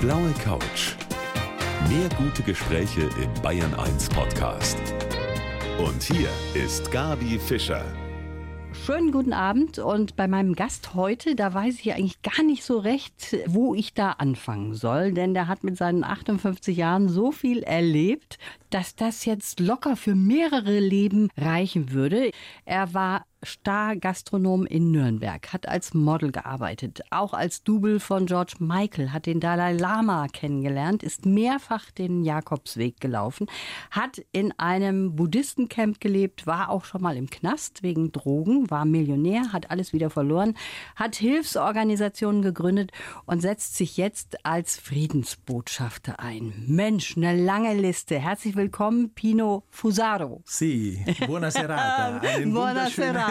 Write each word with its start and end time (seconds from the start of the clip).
blaue 0.00 0.32
Couch. 0.42 0.94
Mehr 1.90 2.08
gute 2.16 2.42
Gespräche 2.42 3.02
im 3.22 3.42
Bayern 3.42 3.74
1 3.74 4.08
Podcast. 4.08 4.78
Und 5.78 6.02
hier 6.02 6.30
ist 6.54 6.90
Gabi 6.90 7.38
Fischer. 7.38 7.84
Schönen 8.86 9.12
guten 9.12 9.34
Abend 9.34 9.78
und 9.78 10.16
bei 10.16 10.26
meinem 10.26 10.54
Gast 10.54 10.94
heute, 10.94 11.34
da 11.34 11.52
weiß 11.52 11.80
ich 11.80 11.92
eigentlich 11.92 12.22
gar 12.22 12.42
nicht 12.42 12.64
so 12.64 12.78
recht, 12.78 13.36
wo 13.46 13.74
ich 13.74 13.92
da 13.92 14.12
anfangen 14.12 14.74
soll, 14.74 15.12
denn 15.12 15.34
der 15.34 15.48
hat 15.48 15.64
mit 15.64 15.76
seinen 15.76 16.02
58 16.02 16.74
Jahren 16.74 17.10
so 17.10 17.30
viel 17.30 17.62
erlebt, 17.62 18.38
dass 18.70 18.96
das 18.96 19.26
jetzt 19.26 19.60
locker 19.60 19.96
für 19.96 20.14
mehrere 20.14 20.78
Leben 20.78 21.28
reichen 21.36 21.92
würde. 21.92 22.30
Er 22.64 22.94
war 22.94 23.26
Star-Gastronom 23.44 24.66
in 24.66 24.90
Nürnberg, 24.90 25.52
hat 25.52 25.66
als 25.68 25.94
Model 25.94 26.30
gearbeitet, 26.30 27.00
auch 27.10 27.32
als 27.32 27.62
Double 27.62 27.98
von 28.00 28.26
George 28.26 28.54
Michael, 28.58 29.12
hat 29.12 29.26
den 29.26 29.40
Dalai 29.40 29.72
Lama 29.72 30.26
kennengelernt, 30.28 31.02
ist 31.02 31.24
mehrfach 31.24 31.90
den 31.90 32.22
Jakobsweg 32.22 33.00
gelaufen, 33.00 33.46
hat 33.90 34.22
in 34.32 34.52
einem 34.58 35.16
Buddhistencamp 35.16 36.00
gelebt, 36.00 36.46
war 36.46 36.70
auch 36.70 36.84
schon 36.84 37.02
mal 37.02 37.16
im 37.16 37.30
Knast 37.30 37.82
wegen 37.82 38.12
Drogen, 38.12 38.70
war 38.70 38.84
Millionär, 38.84 39.52
hat 39.52 39.70
alles 39.70 39.92
wieder 39.92 40.10
verloren, 40.10 40.54
hat 40.94 41.16
Hilfsorganisationen 41.16 42.42
gegründet 42.42 42.92
und 43.24 43.40
setzt 43.40 43.76
sich 43.76 43.96
jetzt 43.96 44.44
als 44.44 44.76
Friedensbotschafter 44.78 46.20
ein. 46.20 46.52
Mensch, 46.66 47.16
eine 47.16 47.34
lange 47.34 47.74
Liste. 47.74 48.18
Herzlich 48.18 48.56
willkommen, 48.56 49.14
Pino 49.14 49.64
Fusaro. 49.70 50.42
Sie, 50.44 51.04
buonasera. 51.26 52.20
Einen 52.20 52.52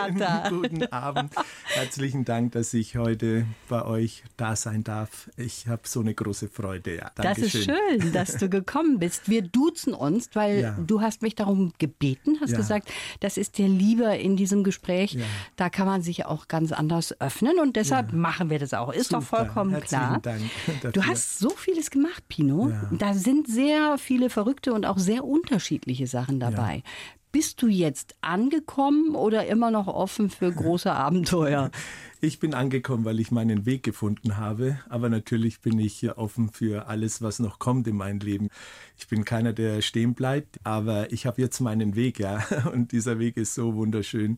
Buonasera. 0.08 0.50
Guten 0.50 0.84
Abend. 0.88 1.34
Herzlichen 1.66 2.26
Dank, 2.26 2.54
dass 2.54 2.74
ich 2.74 2.98
heute 2.98 3.46
bei 3.68 3.86
euch 3.86 4.24
da 4.38 4.56
sein 4.56 4.84
darf. 4.84 5.30
Ich 5.38 5.68
habe 5.68 5.82
so 5.86 6.00
eine 6.00 6.14
große 6.14 6.48
Freude. 6.48 6.98
Ja, 6.98 7.12
das 7.16 7.38
ist 7.40 7.64
schön, 7.64 8.14
dass 8.14 8.38
du 8.38 8.50
gekommen 8.50 9.00
bist. 9.00 9.30
Wir 9.30 9.42
duzen 9.42 9.94
uns, 9.94 10.30
weil 10.34 10.62
ja. 10.62 10.78
du 10.86 11.02
hast 11.02 11.22
mich 11.22 11.36
darum 11.36 11.74
gebeten, 11.78 12.38
hast 12.42 12.52
ja. 12.52 12.58
gesagt, 12.58 12.90
das 13.20 13.38
ist 13.38 13.58
dir 13.58 13.68
lieber 13.68 14.18
in 14.18 14.38
diesem 14.38 14.64
Gespräch. 14.64 15.14
Ja. 15.14 15.26
Da 15.56 15.70
kann 15.70 15.86
man 15.86 16.02
sich 16.02 16.26
auch 16.26 16.48
ganz 16.48 16.72
anders 16.72 17.20
öffnen 17.20 17.60
und 17.60 17.76
deshalb 17.76 18.14
machen 18.14 18.50
wir 18.50 18.60
das 18.60 18.74
auch. 18.74 18.94
Ist 18.94 19.10
Super. 19.10 19.20
doch 19.20 19.28
vollkommen 19.28 19.72
Herzlichen 19.72 20.22
klar. 20.22 20.22
Dank. 20.22 20.94
Du 20.94 21.06
hast 21.06 21.40
so 21.40 21.50
vieles 21.50 21.92
gemacht, 21.92 22.28
Pino. 22.28 22.72
Da 22.92 23.14
sind 23.14 23.48
sehr 23.48 23.98
viele 23.98 24.30
verrückte 24.30 24.74
und 24.74 24.86
auch 24.86 24.98
sehr 24.98 25.24
unterschiedliche 25.24 26.08
Sachen 26.08 26.40
dabei. 26.40 26.84
Bist 27.32 27.62
du 27.62 27.68
jetzt 27.68 28.16
angekommen 28.22 29.14
oder 29.14 29.46
immer 29.46 29.70
noch 29.70 29.88
offen 29.88 30.30
für 30.32 30.52
große 30.52 30.92
Abenteuer? 30.92 31.70
Ich 32.22 32.40
bin 32.40 32.54
angekommen, 32.54 33.06
weil 33.06 33.22
ich 33.22 33.32
meinen 33.32 33.66
Weg 33.66 33.82
gefunden 33.82 34.36
habe. 34.36 34.78
Aber 34.90 35.08
natürlich 35.08 35.62
bin 35.62 35.80
ich 35.80 35.94
hier 35.94 36.18
offen 36.18 36.50
für 36.50 36.88
alles, 36.88 37.22
was 37.22 37.40
noch 37.40 37.60
kommt 37.60 37.88
in 37.88 37.96
meinem 37.96 38.20
Leben. 38.20 38.50
Ich 38.98 39.08
bin 39.08 39.24
keiner, 39.24 39.54
der 39.54 39.82
stehen 39.82 40.16
bleibt, 40.16 40.60
aber 40.66 41.14
ich 41.14 41.26
habe 41.26 41.42
jetzt 41.42 41.62
meinen 41.62 41.96
Weg, 41.96 42.20
ja. 42.20 42.44
Und 42.74 42.92
dieser 42.92 43.20
Weg 43.20 43.38
ist 43.38 43.54
so 43.54 43.76
wunderschön. 43.76 44.38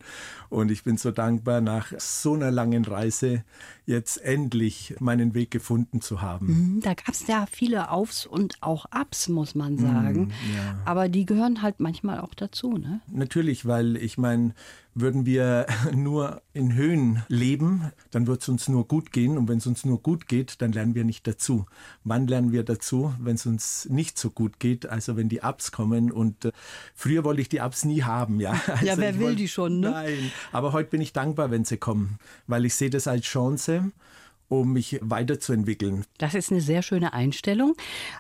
Und 0.50 0.70
ich 0.70 0.84
bin 0.84 0.98
so 0.98 1.10
dankbar, 1.10 1.60
nach 1.60 1.92
so 1.98 2.36
einer 2.36 2.52
langen 2.52 2.86
Reise 2.86 3.44
jetzt 3.88 4.18
endlich 4.18 4.94
meinen 5.00 5.34
Weg 5.34 5.50
gefunden 5.50 6.02
zu 6.02 6.22
haben. 6.22 6.48
Mhm, 6.76 6.82
da 6.82 6.94
gab 6.94 7.10
es 7.10 7.26
ja 7.26 7.48
viele 7.50 7.90
Aufs 7.90 8.28
und 8.28 8.58
auch 8.62 8.86
Abs, 8.92 9.28
muss 9.28 9.56
man 9.56 9.80
sagen. 9.80 10.26
Mm, 10.26 10.56
ja. 10.56 10.80
Aber 10.86 11.10
die 11.10 11.26
gehören 11.26 11.64
halt 11.64 11.80
manchmal 11.80 12.20
auch 12.20 12.36
dazu, 12.36 12.78
ne? 12.78 13.02
Natürlich, 13.12 13.66
weil 13.66 13.98
ich 13.98 14.20
meine, 14.20 14.54
würden 14.94 15.26
wir 15.26 15.66
nur 15.96 16.42
in 16.54 16.74
Höhen 16.74 17.24
leben, 17.28 17.92
dann 18.12 18.28
wird 18.28 18.42
es 18.42 18.50
uns 18.50 18.68
nur 18.68 18.88
gut 18.88 19.12
gehen. 19.12 19.38
Und 19.38 19.48
wenn 19.48 19.58
es 19.58 19.68
uns 19.68 19.86
nur 19.86 20.02
gut 20.02 20.28
geht, 20.28 20.62
dann 20.62 20.72
lernen 20.72 20.96
wir 20.96 21.04
nicht 21.04 21.26
dazu. 21.28 21.66
Wann 22.04 22.28
lernen 22.28 22.52
wir 22.52 22.64
dazu? 22.64 23.14
Wenn 23.20 23.36
es 23.36 23.46
uns 23.46 23.88
nicht 23.90 24.18
so 24.18 24.30
gut 24.30 24.60
geht, 24.60 24.86
also 24.86 25.16
wenn 25.18 25.30
die 25.30 25.42
Ups 25.42 25.72
kommen. 25.72 26.12
Und 26.12 26.46
äh, 26.46 26.52
früher 26.96 27.24
wollte 27.24 27.42
ich 27.42 27.50
die 27.50 27.60
Ups 27.60 27.86
nie 27.86 28.04
haben. 28.04 28.40
Ja, 28.40 28.52
also 28.68 28.86
ja 28.86 28.98
wer 28.98 29.16
will 29.16 29.28
wollte, 29.28 29.38
die 29.38 29.48
schon? 29.48 29.80
Ne? 29.80 29.92
Nein, 29.92 30.32
aber 30.52 30.74
heute 30.74 30.90
bin 30.90 31.02
ich 31.02 31.14
dankbar, 31.14 31.52
wenn 31.52 31.66
sie 31.66 31.78
kommen, 31.78 32.18
weil 32.48 32.66
ich 32.66 32.76
sehe 32.76 32.90
das 32.90 33.08
als 33.08 33.26
Chance 33.26 33.92
um 34.52 34.74
mich 34.74 35.00
weiterzuentwickeln. 35.02 36.06
Das 36.18 36.36
ist 36.36 36.52
eine 36.52 36.60
sehr 36.60 36.82
schöne 36.82 37.14
Einstellung. 37.14 37.76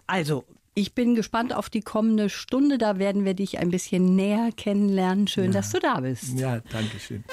Also, 0.08 0.46
ich 0.74 0.96
bin 0.96 1.16
gespannt 1.16 1.54
auf 1.54 1.70
die 1.70 1.82
kommende 1.82 2.30
Stunde. 2.30 2.78
Da 2.78 2.98
werden 2.98 3.26
wir 3.26 3.34
dich 3.34 3.60
ein 3.60 3.72
bisschen 3.72 4.16
näher 4.16 4.52
kennenlernen. 4.56 5.28
Schön, 5.28 5.46
ja. 5.46 5.52
dass 5.52 5.72
du 5.72 5.80
da 5.80 6.00
bist. 6.00 6.40
Ja, 6.40 6.62
danke 6.72 7.00
schön. 7.00 7.24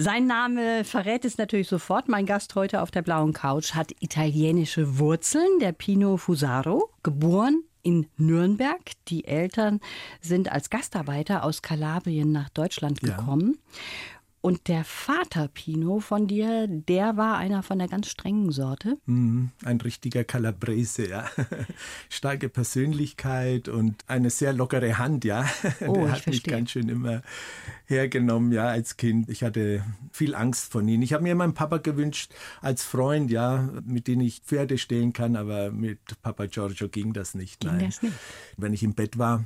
Sein 0.00 0.26
Name 0.26 0.84
verrät 0.84 1.24
es 1.24 1.38
natürlich 1.38 1.66
sofort. 1.66 2.08
Mein 2.08 2.24
Gast 2.24 2.54
heute 2.54 2.82
auf 2.82 2.92
der 2.92 3.02
blauen 3.02 3.32
Couch 3.32 3.74
hat 3.74 3.90
italienische 3.98 4.98
Wurzeln, 4.98 5.58
der 5.60 5.72
Pino 5.72 6.16
Fusaro, 6.18 6.90
geboren 7.02 7.64
in 7.82 8.06
Nürnberg. 8.16 8.92
Die 9.08 9.24
Eltern 9.24 9.80
sind 10.20 10.52
als 10.52 10.70
Gastarbeiter 10.70 11.42
aus 11.42 11.62
Kalabrien 11.62 12.30
nach 12.30 12.48
Deutschland 12.50 13.00
gekommen. 13.00 13.56
Ja. 13.56 14.17
Und 14.40 14.68
der 14.68 14.84
Vater 14.84 15.48
Pino 15.48 15.98
von 15.98 16.28
dir, 16.28 16.68
der 16.68 17.16
war 17.16 17.38
einer 17.38 17.64
von 17.64 17.78
der 17.78 17.88
ganz 17.88 18.08
strengen 18.08 18.52
Sorte. 18.52 18.96
Mm, 19.06 19.46
ein 19.64 19.80
richtiger 19.80 20.22
Calabrese, 20.22 21.08
ja. 21.08 21.28
Starke 22.08 22.48
Persönlichkeit 22.48 23.68
und 23.68 24.04
eine 24.06 24.30
sehr 24.30 24.52
lockere 24.52 24.98
Hand, 24.98 25.24
ja. 25.24 25.44
Oh, 25.86 26.04
der 26.04 26.12
hat 26.12 26.26
mich 26.26 26.44
ganz 26.44 26.70
schön 26.70 26.88
immer 26.88 27.22
hergenommen, 27.86 28.52
ja, 28.52 28.68
als 28.68 28.96
Kind. 28.96 29.28
Ich 29.28 29.42
hatte 29.42 29.84
viel 30.12 30.34
Angst 30.36 30.70
von 30.70 30.86
ihm. 30.86 31.02
Ich 31.02 31.12
habe 31.12 31.24
mir 31.24 31.34
meinen 31.34 31.54
Papa 31.54 31.78
gewünscht 31.78 32.32
als 32.60 32.84
Freund, 32.84 33.30
ja, 33.30 33.68
mit 33.84 34.06
dem 34.06 34.20
ich 34.20 34.40
Pferde 34.40 34.78
stehlen 34.78 35.12
kann, 35.12 35.34
aber 35.34 35.72
mit 35.72 35.98
Papa 36.22 36.46
Giorgio 36.46 36.88
ging 36.88 37.12
das 37.12 37.34
nicht. 37.34 37.60
Ging 37.60 37.72
nein. 37.72 37.86
das 37.86 38.02
nicht? 38.02 38.14
Wenn 38.56 38.72
ich 38.72 38.84
im 38.84 38.94
Bett 38.94 39.18
war, 39.18 39.44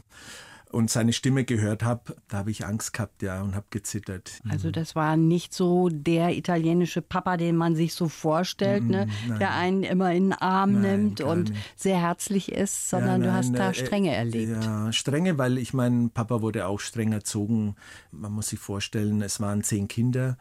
und 0.72 0.90
seine 0.90 1.12
Stimme 1.12 1.44
gehört 1.44 1.82
habe, 1.82 2.16
da 2.28 2.38
habe 2.38 2.50
ich 2.50 2.66
Angst 2.66 2.92
gehabt, 2.92 3.22
ja, 3.22 3.42
und 3.42 3.54
habe 3.54 3.66
gezittert. 3.70 4.40
Also 4.48 4.70
das 4.70 4.94
war 4.94 5.16
nicht 5.16 5.54
so 5.54 5.88
der 5.90 6.36
italienische 6.36 7.02
Papa, 7.02 7.36
den 7.36 7.56
man 7.56 7.76
sich 7.76 7.94
so 7.94 8.08
vorstellt, 8.08 8.84
ne? 8.84 9.06
Nein. 9.28 9.38
der 9.38 9.54
einen 9.54 9.82
immer 9.82 10.12
in 10.12 10.30
den 10.30 10.32
Arm 10.32 10.72
Nein, 10.80 10.82
nimmt 10.82 11.20
und 11.20 11.50
nicht. 11.50 11.62
sehr 11.76 12.00
herzlich 12.00 12.50
ist, 12.52 12.88
sondern 12.88 13.22
Ja, 13.22 13.28
du 13.28 13.34
hast 13.34 13.50
nein, 13.50 13.60
da 13.60 13.70
äh, 13.70 13.74
Strenge 13.74 14.14
erlebt. 14.14 14.64
Ja, 14.64 14.92
strenge, 14.92 15.38
weil 15.38 15.58
ich 15.58 15.72
mein 15.74 16.10
Papa 16.10 16.42
wurde 16.42 16.66
auch 16.66 16.80
streng 16.80 17.12
erzogen. 17.12 17.76
Man 18.10 18.32
muss 18.32 18.48
sich 18.48 18.58
vorstellen, 18.58 19.22
es 19.22 19.40
waren 19.40 19.62
zehn 19.62 19.88
Kinder. 19.88 20.36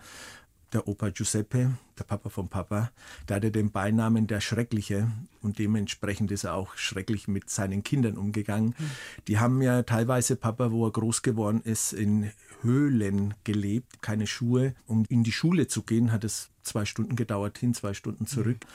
Der 0.73 0.87
Opa 0.87 1.09
Giuseppe, 1.09 1.71
der 1.99 2.03
Papa 2.05 2.29
vom 2.29 2.47
Papa, 2.47 2.91
der 3.27 3.35
hatte 3.37 3.51
den 3.51 3.71
Beinamen 3.71 4.27
der 4.27 4.39
Schreckliche 4.39 5.11
und 5.41 5.59
dementsprechend 5.59 6.31
ist 6.31 6.45
er 6.45 6.53
auch 6.53 6.77
schrecklich 6.77 7.27
mit 7.27 7.49
seinen 7.49 7.83
Kindern 7.83 8.17
umgegangen. 8.17 8.73
Die 9.27 9.37
haben 9.37 9.61
ja 9.61 9.83
teilweise 9.83 10.37
Papa, 10.37 10.71
wo 10.71 10.87
er 10.87 10.91
groß 10.91 11.23
geworden 11.23 11.61
ist, 11.61 11.91
in 11.91 12.31
Höhlen 12.61 13.33
gelebt, 13.43 14.01
keine 14.01 14.27
Schuhe. 14.27 14.73
Um 14.87 15.03
in 15.09 15.23
die 15.23 15.33
Schule 15.33 15.67
zu 15.67 15.83
gehen, 15.83 16.13
hat 16.13 16.23
es 16.23 16.49
zwei 16.63 16.85
Stunden 16.85 17.17
gedauert, 17.17 17.57
hin, 17.57 17.73
zwei 17.73 17.93
Stunden 17.93 18.25
zurück. 18.25 18.65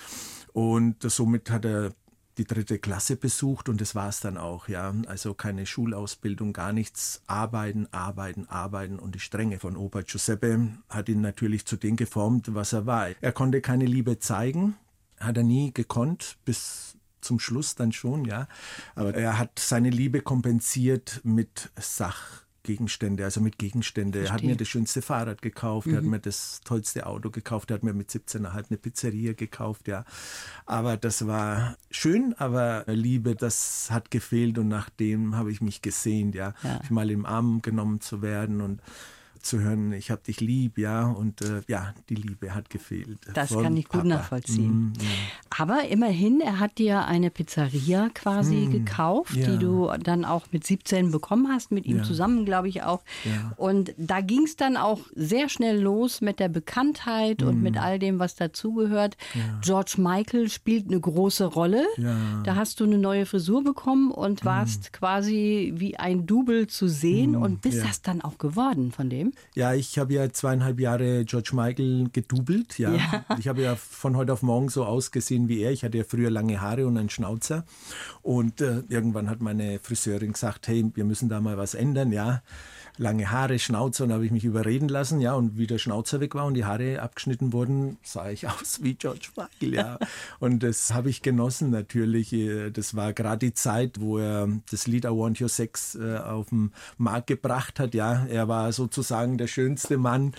Und 0.53 0.97
somit 1.03 1.51
hat 1.51 1.65
er 1.65 1.93
die 2.39 2.45
dritte 2.45 2.79
Klasse 2.79 3.17
besucht 3.17 3.69
und 3.69 3.81
das 3.81 3.95
war 3.95 4.09
es 4.09 4.21
dann 4.21 4.37
auch, 4.37 4.69
ja. 4.69 4.95
Also 5.07 5.35
keine 5.35 5.67
Schulausbildung, 5.67 6.53
gar 6.53 6.73
nichts. 6.73 7.23
Arbeiten, 7.27 7.89
arbeiten, 7.93 8.47
arbeiten 8.49 8.99
und 8.99 9.15
die 9.15 9.21
Strenge 9.21 9.59
von 9.59 9.77
Opa 9.77 10.03
Giuseppe 10.03 10.69
hat 10.89 11.09
ihn 11.09 11.21
natürlich 11.21 11.67
zu 11.67 11.77
dem 11.77 11.97
geformt, 11.97 12.55
was 12.55 12.73
er 12.73 12.87
war. 12.87 13.09
Er 13.21 13.33
konnte 13.33 13.61
keine 13.61 13.87
Liebe 13.87 14.19
zeigen, 14.19 14.77
hat 15.19 15.37
er 15.37 15.45
nie 15.45 15.73
gekonnt, 15.73 16.37
bis 16.45 16.97
zum 17.21 17.41
Schluss 17.41 17.75
dann 17.75 17.93
schon, 17.93 18.25
ja. 18.25 18.49
Aber 18.95 19.15
er 19.15 19.39
hat 19.39 19.59
seine 19.59 19.91
Liebe 19.91 20.21
kompensiert 20.21 21.21
mit 21.25 21.71
Sach. 21.79 22.46
Gegenstände, 22.67 23.25
also 23.25 23.41
mit 23.41 23.59
Gegenstände. 23.59 24.25
Er 24.25 24.33
hat 24.33 24.43
mir 24.43 24.57
das 24.57 24.69
schönste 24.69 25.01
Fahrrad 25.01 25.41
gekauft, 25.41 25.87
er 25.87 25.99
hat 25.99 26.05
mir 26.05 26.19
das 26.19 26.61
tollste 26.65 27.07
Auto 27.07 27.31
gekauft, 27.31 27.71
er 27.71 27.75
hat 27.75 27.85
mir 27.85 27.95
mit 27.95 28.11
17 28.11 28.53
halt 28.53 28.67
eine 28.69 28.77
Pizzeria 28.77 29.33
gekauft, 29.33 29.89
ja. 29.89 30.05
Aber 30.67 30.97
das 30.97 31.27
war 31.27 31.77
schön, 31.91 32.35
aber 32.37 32.85
Liebe, 32.89 33.37
das 33.37 33.89
hat 33.91 34.11
gefehlt 34.11 34.59
und 34.59 34.69
nach 34.69 34.91
dem 34.91 35.37
habe 35.37 35.51
ich 35.53 35.61
mich 35.61 35.81
gesehnt, 35.81 36.35
ja. 36.35 36.55
Ja. 36.63 36.81
Mal 36.91 37.11
im 37.11 37.25
Arm 37.25 37.63
genommen 37.63 38.01
zu 38.01 38.21
werden 38.21 38.61
und 38.61 38.83
zu 39.47 39.61
hören, 39.61 39.93
ich 39.93 40.11
hab 40.11 40.25
dich 40.25 40.41
lieb, 40.41 40.79
ja, 40.79 41.07
und 41.07 41.41
äh, 41.43 41.63
ja, 41.69 41.95
die 42.09 42.15
Liebe 42.17 42.55
hat 42.55 42.71
gefehlt. 42.71 43.19
Das 43.35 43.51
kann 43.51 43.77
ich 43.77 43.85
gut 43.85 44.03
Papa. 44.03 44.05
nachvollziehen. 44.09 44.91
Mm, 44.91 44.93
ja. 45.01 45.07
Aber 45.59 45.85
immerhin, 45.89 46.41
er 46.41 46.59
hat 46.61 46.79
dir 46.79 47.05
eine 47.07 47.31
Pizzeria 47.31 48.09
quasi 48.15 48.67
gekauft, 48.71 49.35
Hm, 49.35 49.41
ja. 49.43 49.51
die 49.51 49.59
du 49.59 49.91
dann 50.03 50.25
auch 50.25 50.47
mit 50.53 50.67
17 50.67 51.11
bekommen 51.11 51.49
hast, 51.49 51.73
mit 51.73 51.87
ihm 51.87 51.99
Ja. 51.99 52.03
zusammen, 52.03 52.45
glaube 52.45 52.69
ich 52.69 52.83
auch. 52.83 53.03
Und 53.57 53.95
da 53.97 54.21
ging 54.21 54.43
es 54.45 54.57
dann 54.57 54.77
auch 54.77 55.01
sehr 55.15 55.49
schnell 55.49 55.81
los 55.81 56.21
mit 56.21 56.41
der 56.41 56.49
Bekanntheit 56.49 57.43
und 57.43 57.55
Hm. 57.57 57.63
mit 57.63 57.77
all 57.79 57.99
dem, 57.99 58.19
was 58.19 58.35
dazugehört. 58.37 59.17
George 59.63 59.95
Michael 59.99 60.49
spielt 60.51 60.89
eine 60.89 61.01
große 61.01 61.45
Rolle. 61.47 61.85
Da 62.45 62.57
hast 62.57 62.81
du 62.81 62.85
eine 62.85 62.99
neue 62.99 63.27
Frisur 63.27 63.63
bekommen 63.65 64.11
und 64.11 64.45
warst 64.45 64.93
quasi 64.93 65.73
wie 65.77 65.97
ein 65.97 66.27
Double 66.27 66.67
zu 66.67 66.89
sehen 66.89 67.37
und 67.37 67.63
bist 67.63 67.83
das 67.85 68.03
dann 68.03 68.21
auch 68.21 68.39
geworden 68.39 68.93
von 68.93 69.09
dem. 69.11 69.33
Ja, 69.55 69.75
ich 69.75 69.99
habe 69.99 70.15
ja 70.15 70.31
zweieinhalb 70.31 70.81
Jahre 70.81 71.25
George 71.25 71.51
Michael 71.53 72.09
gedoubelt. 72.13 72.79
Ja. 72.79 73.25
Ich 73.39 73.49
habe 73.49 73.63
ja 73.63 73.77
von 73.77 74.17
heute 74.17 74.33
auf 74.33 74.43
morgen 74.43 74.69
so 74.69 74.85
ausgesehen 74.85 75.49
wie 75.49 75.61
er. 75.61 75.73
Ich 75.73 75.85
hatte 75.85 75.99
ja 75.99 76.05
früher 76.05 76.31
lange 76.31 76.61
Haare 76.61 76.87
und 76.87 76.97
einen 76.97 77.11
Schnauzer. 77.11 77.65
Und 78.23 78.61
äh, 78.61 78.83
irgendwann 78.89 79.31
hat 79.31 79.41
meine 79.41 79.79
Friseurin 79.79 80.33
gesagt, 80.33 80.69
hey, 80.69 80.91
wir 80.95 81.05
müssen 81.05 81.29
da 81.29 81.41
mal 81.41 81.57
was 81.57 81.75
ändern. 81.75 82.13
Ja, 82.13 82.43
lange 82.99 83.31
Haare, 83.31 83.59
Schnauzer. 83.59 84.05
Und 84.05 84.11
da 84.11 84.17
habe 84.17 84.27
ich 84.27 84.33
mich 84.33 84.45
überreden 84.45 84.89
lassen. 84.89 85.21
Ja, 85.21 85.35
und 85.35 85.59
wie 85.59 85.67
der 85.67 85.79
Schnauzer 85.79 86.21
weg 86.21 86.35
war 86.35 86.47
und 86.47 86.55
die 86.55 86.65
Haare 86.65 87.01
abgeschnitten 87.01 87.53
wurden, 87.53 87.99
sah 88.03 88.31
ich 88.31 88.47
aus 88.49 88.83
wie 88.83 88.95
George 88.95 89.29
Michael. 89.37 89.75
Ja. 89.75 89.99
und 90.41 90.63
das 90.63 90.93
habe 90.95 91.11
ich 91.11 91.23
genossen 91.23 91.71
natürlich. 91.71 92.33
Äh, 92.33 92.71
Das 92.71 92.95
war 92.97 93.13
gerade 93.13 93.47
die 93.47 93.55
Zeit, 93.55 94.01
wo 94.01 94.19
er 94.19 94.49
das 94.71 94.87
Lied 94.87 95.05
I 95.05 95.09
Want 95.09 95.41
Your 95.41 95.49
Sex 95.49 95.95
äh, 95.95 96.19
auf 96.19 96.49
den 96.51 96.73
Markt 96.99 97.27
gebracht 97.29 97.81
hat. 97.81 97.95
Ja, 97.95 98.27
er 98.27 98.49
war 98.49 98.73
sozusagen 98.73 99.39
der 99.39 99.47
schönste 99.47 99.99
Mann 99.99 100.33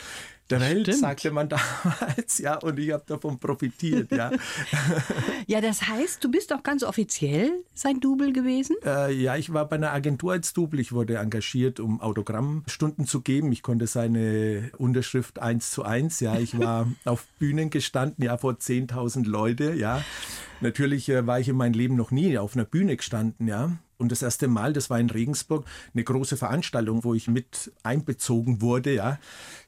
der 0.50 0.62
Welt, 0.62 0.82
Stimmt. 0.84 1.00
sagte 1.00 1.32
man 1.32 1.50
damals, 1.84 2.38
ja, 2.40 2.56
und 2.56 2.80
ich 2.80 2.92
habe 2.92 3.04
davon 3.06 3.40
profitiert, 3.40 4.12
ja. 4.12 4.32
Ja, 5.48 5.62
das 5.62 5.88
heißt, 5.88 6.24
du 6.24 6.30
bist 6.30 6.52
auch 6.54 6.64
ganz 6.64 6.84
offiziell 6.84 7.52
sein 7.74 8.00
Double 8.00 8.34
gewesen? 8.34 8.76
Äh, 8.84 9.14
ja, 9.14 9.36
ich 9.38 9.54
war 9.54 9.68
bei 9.68 9.78
einer 9.78 9.94
Agentur 9.94 10.34
als 10.34 10.54
Double. 10.54 10.80
Ich 10.80 10.92
wurde 10.92 11.18
engagiert, 11.18 11.80
um 11.80 12.02
Autogrammstunden 12.02 13.06
zu 13.08 13.22
geben. 13.22 13.52
Ich 13.52 13.62
konnte 13.62 13.88
seine 13.88 14.72
Unterschrift 14.78 15.40
eins 15.40 15.72
zu 15.72 15.84
eins. 15.84 16.20
Ja, 16.20 16.38
ich 16.38 16.58
war 16.60 16.88
auf 17.06 17.26
Bühnen 17.40 17.70
gestanden, 17.70 18.24
ja, 18.24 18.38
vor 18.38 18.54
10.000 18.54 19.26
Leute. 19.26 19.74
Ja, 19.74 20.04
natürlich 20.60 21.08
äh, 21.10 21.26
war 21.26 21.40
ich 21.40 21.48
in 21.50 21.56
meinem 21.56 21.74
Leben 21.74 21.96
noch 21.96 22.12
nie 22.12 22.38
auf 22.38 22.56
einer 22.56 22.66
Bühne 22.66 22.98
gestanden. 22.98 23.48
Ja. 23.48 23.78
Und 23.98 24.12
das 24.12 24.22
erste 24.22 24.48
Mal, 24.48 24.74
das 24.74 24.90
war 24.90 25.00
in 25.00 25.10
Regensburg, 25.10 25.66
eine 25.94 26.04
große 26.04 26.38
Veranstaltung, 26.38 27.04
wo 27.04 27.16
ich 27.16 27.28
mit 27.28 27.72
einbezogen 27.84 28.62
wurde. 28.62 28.94
Ja, 28.94 29.20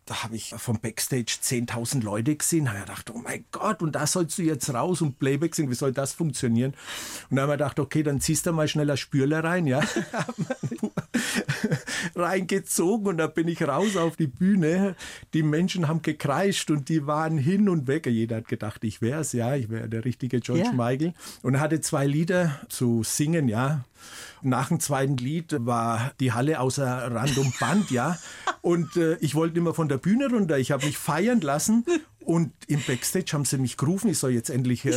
da 0.05 0.23
habe 0.23 0.35
ich 0.35 0.53
vom 0.57 0.79
Backstage 0.79 1.37
10.000 1.41 2.03
Leute 2.03 2.35
gesehen. 2.35 2.65
Da 2.65 2.71
habe 2.71 2.79
ich 2.79 2.85
gedacht, 2.85 3.11
oh 3.11 3.21
mein 3.23 3.45
Gott, 3.51 3.81
und 3.81 3.93
da 3.93 4.07
sollst 4.07 4.37
du 4.37 4.43
jetzt 4.43 4.73
raus 4.73 5.01
und 5.01 5.19
Playback 5.19 5.55
singen. 5.55 5.69
Wie 5.69 5.75
soll 5.75 5.93
das 5.93 6.13
funktionieren? 6.13 6.73
Und 7.29 7.35
dann 7.35 7.43
haben 7.43 7.49
wir 7.49 7.57
gedacht, 7.57 7.79
okay, 7.79 8.03
dann 8.03 8.19
ziehst 8.19 8.45
du 8.45 8.51
mal 8.51 8.67
schneller 8.67 8.97
Spürler 8.97 9.43
rein, 9.43 9.67
ja. 9.67 9.81
reingezogen 12.15 13.07
und 13.07 13.17
da 13.17 13.27
bin 13.27 13.47
ich 13.47 13.61
raus 13.67 13.97
auf 13.97 14.15
die 14.15 14.27
Bühne. 14.27 14.95
Die 15.33 15.43
Menschen 15.43 15.87
haben 15.87 16.01
gekreischt 16.01 16.71
und 16.71 16.89
die 16.89 17.05
waren 17.05 17.37
hin 17.37 17.69
und 17.69 17.87
weg. 17.87 18.07
Jeder 18.07 18.37
hat 18.37 18.47
gedacht, 18.47 18.83
ich 18.83 19.01
wäre 19.01 19.21
es, 19.21 19.33
ja, 19.33 19.55
ich 19.55 19.69
wäre 19.69 19.89
der 19.89 20.05
richtige 20.05 20.39
George 20.39 20.63
Ja. 20.63 20.71
Michael. 20.71 21.13
Und 21.41 21.55
er 21.55 21.59
hatte 21.59 21.81
zwei 21.81 22.07
Lieder 22.07 22.59
zu 22.69 23.03
singen, 23.03 23.47
ja. 23.47 23.83
Nach 24.41 24.69
dem 24.69 24.79
zweiten 24.79 25.17
Lied 25.17 25.53
war 25.65 26.11
die 26.19 26.31
Halle 26.31 26.59
außer 26.59 27.11
Rand 27.13 27.37
und 27.37 27.57
Band, 27.59 27.91
ja. 27.91 28.17
Und 28.61 28.95
äh, 28.97 29.15
ich 29.17 29.35
wollte 29.35 29.57
immer 29.59 29.73
von 29.73 29.89
der 29.89 29.97
Bühne 29.97 30.29
runter. 30.29 30.57
Ich 30.57 30.71
habe 30.71 30.85
mich 30.85 30.97
feiern 30.97 31.41
lassen. 31.41 31.85
Und 32.25 32.51
im 32.67 32.79
Backstage 32.85 33.31
haben 33.33 33.45
sie 33.45 33.57
mich 33.57 33.75
gerufen, 33.75 34.09
ich 34.09 34.19
soll 34.19 34.31
jetzt 34.31 34.51
endlich 34.51 34.85
äh, 34.85 34.93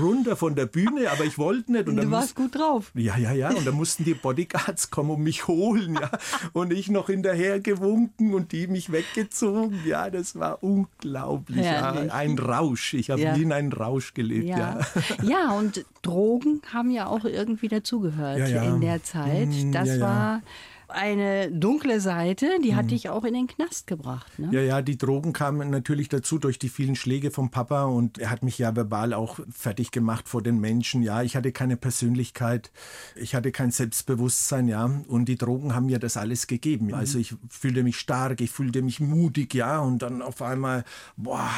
runter 0.00 0.36
von 0.36 0.54
der 0.54 0.66
Bühne, 0.66 1.10
aber 1.10 1.24
ich 1.24 1.36
wollte 1.36 1.72
nicht. 1.72 1.88
Und 1.88 1.96
Du 1.96 2.10
warst 2.12 2.36
gut 2.36 2.54
drauf. 2.54 2.92
ja, 2.94 3.16
ja, 3.16 3.32
ja. 3.32 3.50
Und 3.50 3.66
da 3.66 3.72
mussten 3.72 4.04
die 4.04 4.14
Bodyguards 4.14 4.90
kommen 4.92 5.10
und 5.10 5.22
mich 5.22 5.48
holen, 5.48 5.94
ja. 6.00 6.10
Und 6.52 6.72
ich 6.72 6.88
noch 6.88 7.08
hinterher 7.08 7.58
gewunken 7.58 8.34
und 8.34 8.52
die 8.52 8.68
mich 8.68 8.92
weggezogen. 8.92 9.80
Ja, 9.84 10.10
das 10.10 10.38
war 10.38 10.62
unglaublich. 10.62 11.64
Ja. 11.64 11.90
Ein 11.92 12.38
Rausch. 12.38 12.94
Ich 12.94 13.10
habe 13.10 13.20
Ja. 13.20 13.36
nie 13.36 13.42
in 13.42 13.52
einen 13.52 13.72
Rausch 13.72 14.14
gelebt, 14.14 14.46
ja. 14.46 14.78
Ja. 14.78 15.24
ja, 15.24 15.50
und 15.52 15.84
Drogen 16.02 16.62
haben 16.72 16.90
ja 16.92 17.06
auch 17.06 17.24
irgendwie 17.24 17.68
dazugehört 17.68 18.29
Ja, 18.38 18.46
ja. 18.46 18.62
in 18.64 18.80
der 18.80 19.02
Zeit. 19.02 19.48
Mm, 19.48 19.72
Das 19.72 19.88
ja. 19.88 20.00
war 20.00 20.42
eine 20.92 21.50
dunkle 21.50 22.00
Seite, 22.00 22.58
die 22.62 22.74
hat 22.74 22.90
dich 22.90 23.08
auch 23.08 23.24
in 23.24 23.34
den 23.34 23.46
Knast 23.46 23.86
gebracht. 23.86 24.38
Ne? 24.38 24.48
Ja, 24.52 24.60
ja, 24.60 24.82
die 24.82 24.98
Drogen 24.98 25.32
kamen 25.32 25.70
natürlich 25.70 26.08
dazu 26.08 26.38
durch 26.38 26.58
die 26.58 26.68
vielen 26.68 26.96
Schläge 26.96 27.30
vom 27.30 27.50
Papa 27.50 27.84
und 27.84 28.18
er 28.18 28.30
hat 28.30 28.42
mich 28.42 28.58
ja 28.58 28.74
verbal 28.74 29.12
auch 29.12 29.40
fertig 29.50 29.90
gemacht 29.90 30.28
vor 30.28 30.42
den 30.42 30.58
Menschen. 30.60 31.02
Ja, 31.02 31.22
ich 31.22 31.36
hatte 31.36 31.52
keine 31.52 31.76
Persönlichkeit, 31.76 32.70
ich 33.14 33.34
hatte 33.34 33.52
kein 33.52 33.70
Selbstbewusstsein, 33.70 34.68
ja, 34.68 34.84
und 35.08 35.26
die 35.26 35.36
Drogen 35.36 35.74
haben 35.74 35.86
mir 35.86 35.98
das 35.98 36.16
alles 36.16 36.46
gegeben. 36.46 36.92
Also 36.94 37.18
ich 37.18 37.34
fühlte 37.48 37.82
mich 37.82 37.98
stark, 37.98 38.40
ich 38.40 38.50
fühlte 38.50 38.82
mich 38.82 39.00
mutig, 39.00 39.54
ja, 39.54 39.78
und 39.78 40.02
dann 40.02 40.22
auf 40.22 40.42
einmal, 40.42 40.84
boah, 41.16 41.48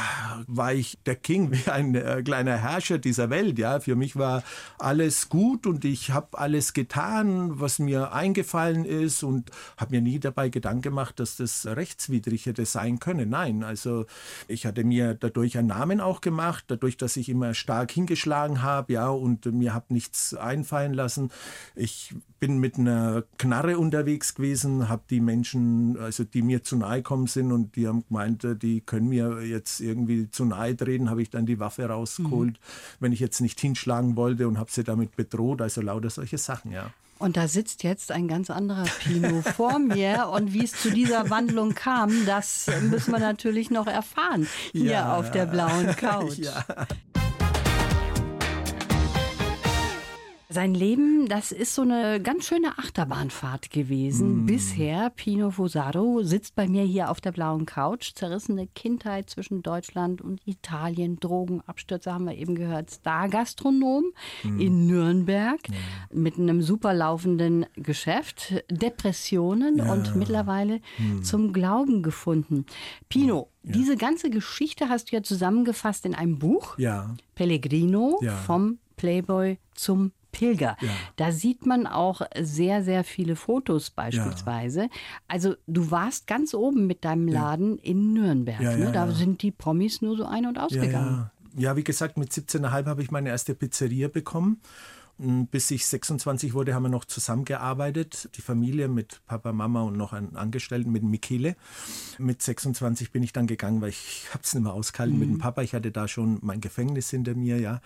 war 0.47 0.73
ich 0.73 0.99
der 1.07 1.17
King, 1.17 1.51
wie 1.53 1.71
ein 1.71 1.95
äh, 1.95 2.23
kleiner 2.23 2.57
Herrscher 2.57 2.99
dieser 2.99 3.31
Welt, 3.31 3.59
ja. 3.59 3.81
Für 3.81 3.97
mich 3.97 4.17
war 4.17 4.43
alles 4.79 5.29
gut 5.29 5.67
und 5.67 5.85
ich 5.85 6.11
habe 6.11 6.39
alles 6.39 6.73
getan, 6.73 7.61
was 7.61 7.79
mir 7.79 8.13
eingefallen 8.13 8.85
ist 8.85 9.22
und 9.23 9.51
habe 9.77 9.97
mir 9.97 10.03
nie 10.03 10.19
dabei 10.19 10.49
Gedanken 10.49 10.83
gemacht, 10.83 11.21
dass 11.21 11.37
das 11.37 11.67
rechtswidrig 11.67 12.47
hätte 12.47 12.67
sein 12.67 12.99
können. 12.99 13.31
Nein, 13.31 13.63
also 13.63 14.07
ich 14.49 14.67
hatte 14.67 14.85
mir 14.85 15.15
dadurch 15.15 15.59
einen 15.59 15.69
Namen 15.69 16.01
auch 16.01 16.21
gemacht, 16.21 16.65
dadurch, 16.69 16.97
dass 16.97 17.17
ich 17.17 17.29
immer 17.29 17.55
stark 17.55 17.91
hingeschlagen 17.93 18.63
habe, 18.63 18.93
ja, 18.93 19.09
und 19.09 19.47
mir 19.47 19.75
habe 19.75 19.93
nichts 19.95 20.35
einfallen 20.35 20.95
lassen. 20.95 21.31
Ich 21.75 22.15
bin 22.43 22.59
mit 22.59 22.77
einer 22.77 23.23
Knarre 23.39 23.79
unterwegs 23.79 24.35
gewesen, 24.35 24.89
habe 24.89 25.03
die 25.09 25.21
Menschen, 25.21 25.97
also 25.97 26.25
die 26.25 26.43
mir 26.43 26.65
zu 26.65 26.75
nahe 26.75 26.97
gekommen 26.97 27.29
sind 27.29 27.53
und 27.53 27.77
die 27.77 27.87
haben 27.87 28.05
gemeint, 28.09 28.43
äh, 28.43 28.57
die 28.57 28.81
können 28.81 29.09
mir 29.09 29.43
jetzt 29.43 29.81
irgendwie 29.81 30.29
zu 30.29 30.45
nahe 30.45 30.77
treten, 30.77 31.09
habe 31.09 31.23
ich 31.23 31.31
dann 31.31 31.47
die 31.47 31.61
Waffe 31.61 31.85
rausgeholt, 31.85 32.59
wenn 32.99 33.13
ich 33.13 33.21
jetzt 33.21 33.41
nicht 33.41 33.61
hinschlagen 33.61 34.17
wollte 34.17 34.49
und 34.49 34.59
habe 34.59 34.73
sie 34.73 34.83
damit 34.83 35.15
bedroht, 35.15 35.63
also 35.63 35.83
lauter 35.83 36.11
solche 36.11 36.37
Sachen, 36.37 36.73
ja. 36.73 36.91
Und 37.19 37.37
da 37.37 37.47
sitzt 37.47 37.85
jetzt 37.85 38.11
ein 38.11 38.27
ganz 38.27 38.51
anderer 38.51 38.85
Pino 39.05 39.43
vor 39.57 39.79
mir. 39.79 40.29
Und 40.33 40.53
wie 40.53 40.65
es 40.65 40.73
zu 40.73 40.91
dieser 40.91 41.31
Wandlung 41.31 41.75
kam, 41.75 42.27
das 42.27 42.67
müssen 42.91 43.13
wir 43.13 43.21
natürlich 43.21 43.71
noch 43.71 43.87
erfahren. 43.87 44.49
Hier 44.73 44.91
Ja. 44.93 45.17
auf 45.17 45.31
der 45.31 45.47
blauen 45.47 45.95
Couch. 45.97 46.39
Ja. 46.39 46.65
Sein 50.53 50.75
Leben, 50.75 51.29
das 51.29 51.51
ist 51.51 51.75
so 51.75 51.81
eine 51.81 52.21
ganz 52.21 52.47
schöne 52.47 52.77
Achterbahnfahrt 52.77 53.71
gewesen. 53.71 54.45
Bisher, 54.45 55.09
Pino 55.09 55.51
Fusaro 55.51 56.23
sitzt 56.23 56.55
bei 56.55 56.69
mir 56.69 56.83
hier 56.83 57.11
auf 57.11 57.23
der 57.23 57.33
blauen 57.33 57.65
Couch. 57.65 58.13
Zerrissene 58.15 58.67
Kindheit 58.67 59.31
zwischen 59.31 59.63
Deutschland 59.63 60.21
und 60.21 60.47
Italien, 60.47 61.19
Drogenabstürze 61.19 62.13
haben 62.13 62.27
wir 62.27 62.37
eben 62.37 62.55
gehört. 62.55 62.91
Star-Gastronom 62.91 64.05
in 64.45 64.87
Nürnberg 64.87 65.61
mit 66.13 66.37
einem 66.39 66.61
super 66.61 66.93
laufenden 66.93 67.65
Geschäft. 67.77 68.53
Depressionen 68.71 69.81
und 69.81 70.17
mittlerweile 70.17 70.81
zum 71.23 71.55
Glauben 71.55 72.03
gefunden. 72.03 72.67
Pino, 73.09 73.49
diese 73.63 73.97
ganze 73.97 74.29
Geschichte 74.29 74.91
hast 74.91 75.11
du 75.13 75.17
ja 75.17 75.23
zusammengefasst 75.23 76.05
in 76.05 76.15
einem 76.15 76.39
Buch. 76.39 76.77
Ja. 76.79 77.15
Pellegrino 77.37 78.19
Ja. 78.21 78.37
vom 78.37 78.79
Playboy 78.99 79.59
zum 79.75 80.13
Pilger. 80.33 80.77
Ja. 80.81 80.89
Da 81.17 81.31
sieht 81.31 81.67
man 81.67 81.87
auch 81.87 82.23
sehr, 82.41 82.83
sehr 82.83 83.05
viele 83.05 83.37
Fotos 83.37 83.91
beispielsweise. 83.91 84.89
Also 85.29 85.55
du 85.67 85.91
warst 85.91 86.27
ganz 86.27 86.55
oben 86.55 86.87
mit 86.87 87.05
deinem 87.05 87.29
Laden 87.29 87.79
in 87.79 88.13
Nürnberg. 88.15 88.61
Ja, 88.61 88.77
ne? 88.77 88.85
ja, 88.87 88.91
Da 88.91 89.07
ja. 89.07 89.13
sind 89.13 89.43
die 89.43 89.51
Promis 89.53 90.03
nur 90.03 90.17
so 90.17 90.25
ein- 90.25 90.47
und 90.47 90.57
Ja, 90.57 90.65
ausgegangen. 90.65 91.31
ja. 91.57 91.63
ja, 91.71 91.77
wie 91.77 91.85
gesagt, 91.85 92.17
mit 92.17 92.33
17,5 92.33 92.87
habe 92.87 93.03
ich 93.03 93.11
meine 93.11 93.29
erste 93.29 93.55
Pizzeria 93.55 94.09
bekommen. 94.09 94.61
Bis 95.19 95.71
ich 95.71 95.87
26 95.87 96.53
wurde, 96.53 96.75
haben 96.75 96.83
wir 96.83 96.89
noch 96.89 97.05
zusammengearbeitet. 97.05 98.31
Die 98.35 98.41
Familie 98.41 98.89
mit 98.89 99.21
Papa, 99.27 99.53
Mama 99.53 99.83
und 99.83 99.97
noch 99.97 100.13
einen 100.13 100.35
Angestellten 100.37 100.91
mit 100.91 101.05
Michele. 101.05 101.55
Mit 102.19 102.43
26 102.43 103.13
bin 103.13 103.23
ich 103.23 103.33
dann 103.33 103.47
gegangen, 103.47 103.81
weil 103.81 103.91
ich 103.91 104.27
habe 104.35 104.43
es 104.43 104.55
nicht 104.55 104.65
mehr 104.65 104.73
ausgehalten 104.73 105.19
mit 105.19 105.29
dem 105.29 105.39
Papa. 105.39 105.63
Ich 105.63 105.75
hatte 105.75 105.93
da 105.93 106.09
schon 106.09 106.39
mein 106.43 106.61
Gefängnis 106.61 107.11
hinter 107.11 107.35
mir, 107.35 107.59
ja. 107.59 107.81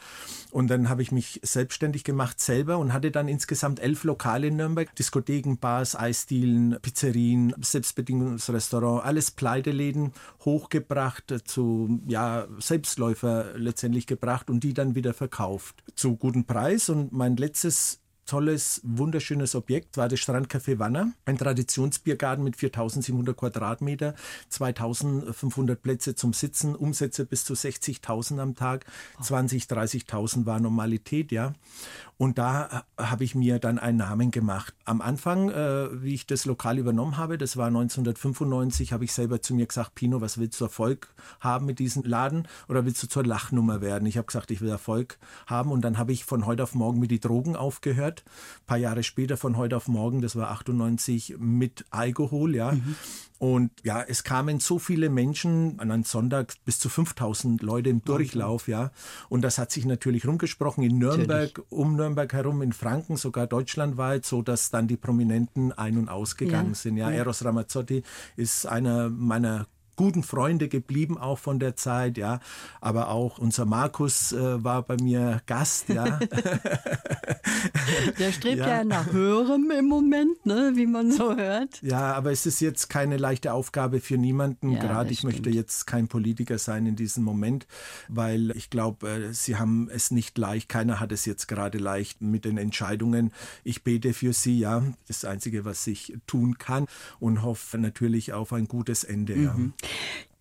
Und 0.51 0.69
dann 0.69 0.89
habe 0.89 1.03
ich 1.03 1.13
mich 1.13 1.41
selbstständig 1.43 2.05
gemacht 2.05 2.41
selber 2.41 2.79
und 2.79 2.93
hatte 2.93 3.11
dann 3.11 3.29
insgesamt 3.29 3.81
elf 3.81 4.05
Lokale 4.05 4.47
in 4.47 4.57
Nürnberg. 4.57 4.95
Diskotheken, 4.95 5.57
Bars, 5.57 5.95
Eisdielen, 5.97 6.79
Pizzerien, 6.81 7.55
Selbstbedienungsrestaurant, 7.61 9.05
alles 9.05 9.31
Pleiteläden 9.31 10.13
hochgebracht, 10.45 11.35
zu 11.45 12.01
ja, 12.07 12.47
Selbstläufer 12.61 13.59
letztendlich 13.59 14.07
gebracht 14.07 14.49
und 14.49 14.61
die 14.61 14.73
dann 14.73 14.95
wieder 14.95 15.13
verkauft. 15.13 15.83
Zu 15.95 16.17
gutem 16.17 16.45
Preis. 16.45 16.89
Und 16.89 17.13
mein 17.17 17.37
letztes 17.37 18.01
tolles, 18.27 18.81
wunderschönes 18.85 19.55
Objekt 19.55 19.97
war 19.97 20.09
das 20.09 20.19
Strandcafé 20.19 20.79
Wanner, 20.79 21.13
ein 21.25 21.39
Traditionsbiergarten 21.39 22.45
mit 22.45 22.57
4700 22.57 23.37
Quadratmeter, 23.37 24.15
2500 24.49 25.81
Plätze 25.81 26.15
zum 26.15 26.33
Sitzen, 26.33 26.75
Umsätze 26.75 27.25
bis 27.25 27.45
zu 27.45 27.55
60.000 27.55 28.41
am 28.41 28.55
Tag, 28.55 28.85
20, 29.23 29.65
30.000 29.65 30.45
war 30.45 30.61
Normalität, 30.61 31.33
ja. 31.33 31.55
Und 32.19 32.39
da 32.39 32.85
habe 32.97 33.25
ich 33.25 33.35
mir 33.35 33.59
dann 33.59 33.79
einen 33.79 33.99
Namen 33.99 34.31
gemacht. 34.31 34.75
Am 34.87 35.03
Anfang, 35.03 35.51
äh, 35.51 36.03
wie 36.03 36.15
ich 36.15 36.27
das 36.27 36.47
Lokal 36.47 36.79
übernommen 36.79 37.19
habe, 37.19 37.37
das 37.37 37.59
war 37.59 37.67
1995, 37.67 38.95
habe 38.95 39.05
ich 39.05 39.13
selber 39.13 39.43
zu 39.43 39.55
mir 39.55 39.67
gesagt, 39.67 39.95
Pino, 39.95 40.23
was 40.23 40.39
willst 40.39 40.59
du 40.59 40.65
Erfolg 40.65 41.15
haben 41.41 41.67
mit 41.67 41.79
diesem 41.79 42.05
Laden 42.05 42.49
oder 42.69 42.87
willst 42.87 43.03
du 43.03 43.07
zur 43.07 43.25
Lachnummer 43.25 43.83
werden? 43.83 44.07
Ich 44.07 44.17
habe 44.17 44.27
gesagt, 44.27 44.51
ich 44.51 44.63
will 44.63 44.71
Erfolg 44.71 45.19
haben 45.47 45.71
und 45.71 45.83
dann 45.83 45.99
habe 45.99 46.13
ich 46.13 46.25
von 46.25 46.47
heute 46.47 46.63
auf 46.63 46.75
morgen 46.75 47.01
mit 47.01 47.11
die 47.11 47.21
Drogen 47.21 47.55
aufgehört. 47.55 48.25
Ein 48.27 48.67
paar 48.67 48.79
Jahre 48.79 49.03
später 49.03 49.37
von 49.37 49.59
heute 49.59 49.77
auf 49.77 49.87
morgen, 49.87 50.23
das 50.23 50.37
war 50.37 50.51
98 50.51 51.37
mit 51.39 51.85
Alkohol, 51.91 52.55
ja. 52.55 52.73
Mhm. 52.73 52.97
Und 53.39 53.71
ja, 53.85 54.03
es 54.03 54.25
kamen 54.25 54.61
so 54.61 54.79
viele 54.79 55.11
Menschen 55.11 55.79
an 55.79 55.91
einem 55.91 56.05
Sonntag 56.05 56.55
bis 56.65 56.79
zu 56.79 56.89
5000 56.89 57.61
Leute 57.61 57.91
im 57.91 58.03
Durchlauf, 58.03 58.67
ja. 58.67 58.91
Und 59.29 59.43
das 59.43 59.59
hat 59.59 59.71
sich 59.71 59.85
natürlich 59.85 60.27
rumgesprochen 60.27 60.83
in 60.83 60.97
Nürnberg, 60.97 61.59
natürlich. 61.59 61.73
um 61.73 61.97
Nürnberg 61.97 62.06
herum, 62.33 62.63
in 62.63 62.73
Franken, 62.73 63.17
sogar 63.17 63.47
deutschlandweit, 63.47 64.25
so 64.25 64.43
dass 64.43 64.71
dann 64.71 64.87
die 64.87 64.97
Prominenten 64.97 65.73
ein- 65.73 65.99
und 65.99 66.09
ausgegangen 66.09 66.71
ja. 66.71 66.75
sind. 66.75 66.97
Ja, 66.97 67.11
Eros 67.11 67.45
Ramazzotti 67.45 68.03
ist 68.37 68.67
einer 68.67 69.09
meiner 69.09 69.67
guten 69.97 70.23
Freunde 70.23 70.69
geblieben, 70.69 71.19
auch 71.19 71.39
von 71.39 71.59
der 71.59 71.77
Zeit, 71.77 72.19
ja. 72.19 72.41
Aber 72.81 73.09
auch 73.09 73.39
unser 73.39 73.65
Markus 73.65 74.33
äh, 74.33 74.63
war 74.63 74.83
bei 74.83 74.97
mir 75.01 75.41
Gast, 75.47 75.89
ja. 75.89 76.19
der 78.19 78.33
strebt 78.33 78.59
ja. 78.59 78.69
ja. 78.69 78.85
nach 78.85 79.13
höherem 79.13 79.71
im 79.71 79.87
Moment, 79.87 80.45
ne, 80.45 80.73
wie 80.75 80.87
man 80.87 81.11
so 81.11 81.35
hört. 81.37 81.83
Ja, 81.83 82.13
aber 82.15 82.31
es 82.31 82.47
ist 82.47 82.61
jetzt 82.61 82.89
keine 82.89 83.17
leichte 83.17 83.53
Aufgabe 83.53 84.01
für 84.01 84.19
niemanden. 84.19 84.73
Ja, 84.73 84.81
Gerade 84.81 85.11
ich 85.11 85.19
stimmt. 85.19 85.35
möchte 85.35 85.51
jetzt 85.51 85.87
kein 85.87 86.09
Politiker 86.09 86.59
sein 86.59 86.87
in 86.87 86.97
diesem 86.97 87.25
Moment, 87.25 87.67
weil 88.09 88.51
ich 88.53 88.71
glaube, 88.71 89.09
äh, 89.09 89.33
sie 89.33 89.57
haben 89.57 89.89
es 89.91 90.11
nicht 90.11 90.37
leicht. 90.39 90.69
Keiner 90.69 91.01
hat 91.01 91.13
es 91.13 91.25
jetzt 91.25 91.49
gerade 91.49 91.79
leicht 91.79 92.21
mit 92.21 92.45
den 92.45 92.59
Entscheidungen. 92.59 93.33
Ich 93.65 93.83
bete 93.83 94.13
für 94.13 94.33
sie, 94.33 94.59
ja. 94.59 94.83
Das 95.09 95.25
Einzige, 95.25 95.65
was 95.65 95.87
ich 95.87 96.19
tun 96.27 96.59
kann 96.59 96.87
und 97.19 97.43
hoffe 97.43 97.79
natürlich 97.79 98.33
auf 98.33 98.53
ein 98.53 98.69
gutes 98.69 99.05
Ende. 99.05 99.37
Mhm. 99.37 99.73
Ja. 99.83 99.86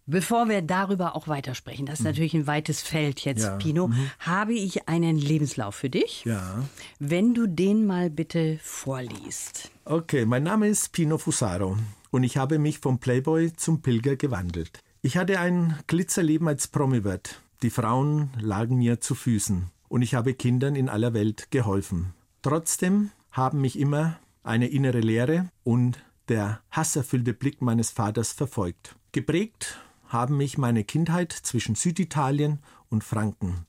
Bevor 0.08 0.50
wir 0.50 0.62
darüber 0.62 1.16
auch 1.16 1.28
weitersprechen, 1.28 1.88
das 1.88 1.96
ist 1.96 2.00
mhm. 2.02 2.12
natürlich 2.12 2.34
ein 2.36 2.48
weites 2.48 2.82
Feld 2.82 3.22
jetzt, 3.22 3.44
ja. 3.44 3.56
Pino, 3.56 3.88
mhm. 3.88 4.12
habe 4.20 4.54
ich 4.54 4.88
einen 4.88 5.18
Lebenslauf 5.18 5.74
für 5.76 5.90
dich. 5.90 6.24
Ja. 6.26 6.64
Wenn 7.00 7.34
du 7.34 7.48
den 7.48 7.88
mal 7.88 8.12
bitte 8.12 8.60
vorliest. 8.62 9.72
Okay, 9.84 10.26
mein 10.26 10.44
Name 10.44 10.68
ist 10.68 10.92
Pino 10.92 11.18
Fusaro 11.18 11.78
und 12.12 12.24
ich 12.24 12.38
habe 12.38 12.60
mich 12.60 12.80
vom 12.80 13.00
Playboy 13.00 13.54
zum 13.54 13.82
Pilger 13.82 14.16
gewandelt. 14.16 14.80
Ich 15.02 15.18
hatte 15.18 15.40
ein 15.40 15.78
Glitzerleben 15.88 16.48
als 16.48 16.68
Promiwirt. 16.68 17.42
Die 17.64 17.72
Frauen 17.72 18.30
lagen 18.40 18.78
mir 18.78 19.02
zu 19.02 19.16
Füßen 19.16 19.72
und 19.88 20.02
ich 20.04 20.14
habe 20.14 20.36
Kindern 20.36 20.76
in 20.76 20.88
aller 20.88 21.14
Welt 21.14 21.50
geholfen. 21.50 22.14
Trotzdem 22.44 23.10
haben 23.32 23.62
mich 23.62 23.80
immer 23.80 24.20
eine 24.44 24.68
innere 24.68 25.00
Leere 25.00 25.50
und 25.64 25.98
der 26.30 26.62
hasserfüllte 26.70 27.34
Blick 27.34 27.62
meines 27.62 27.92
Vaters 27.92 28.34
verfolgt. 28.34 28.96
Geprägt 29.16 29.80
haben 30.10 30.36
mich 30.36 30.58
meine 30.58 30.84
Kindheit 30.84 31.32
zwischen 31.32 31.76
Süditalien 31.76 32.60
und 32.90 33.02
Franken, 33.02 33.66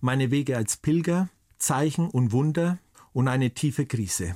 meine 0.00 0.32
Wege 0.32 0.56
als 0.56 0.76
Pilger, 0.76 1.28
Zeichen 1.56 2.10
und 2.10 2.32
Wunder 2.32 2.78
und 3.12 3.28
eine 3.28 3.54
tiefe 3.54 3.86
Krise. 3.86 4.34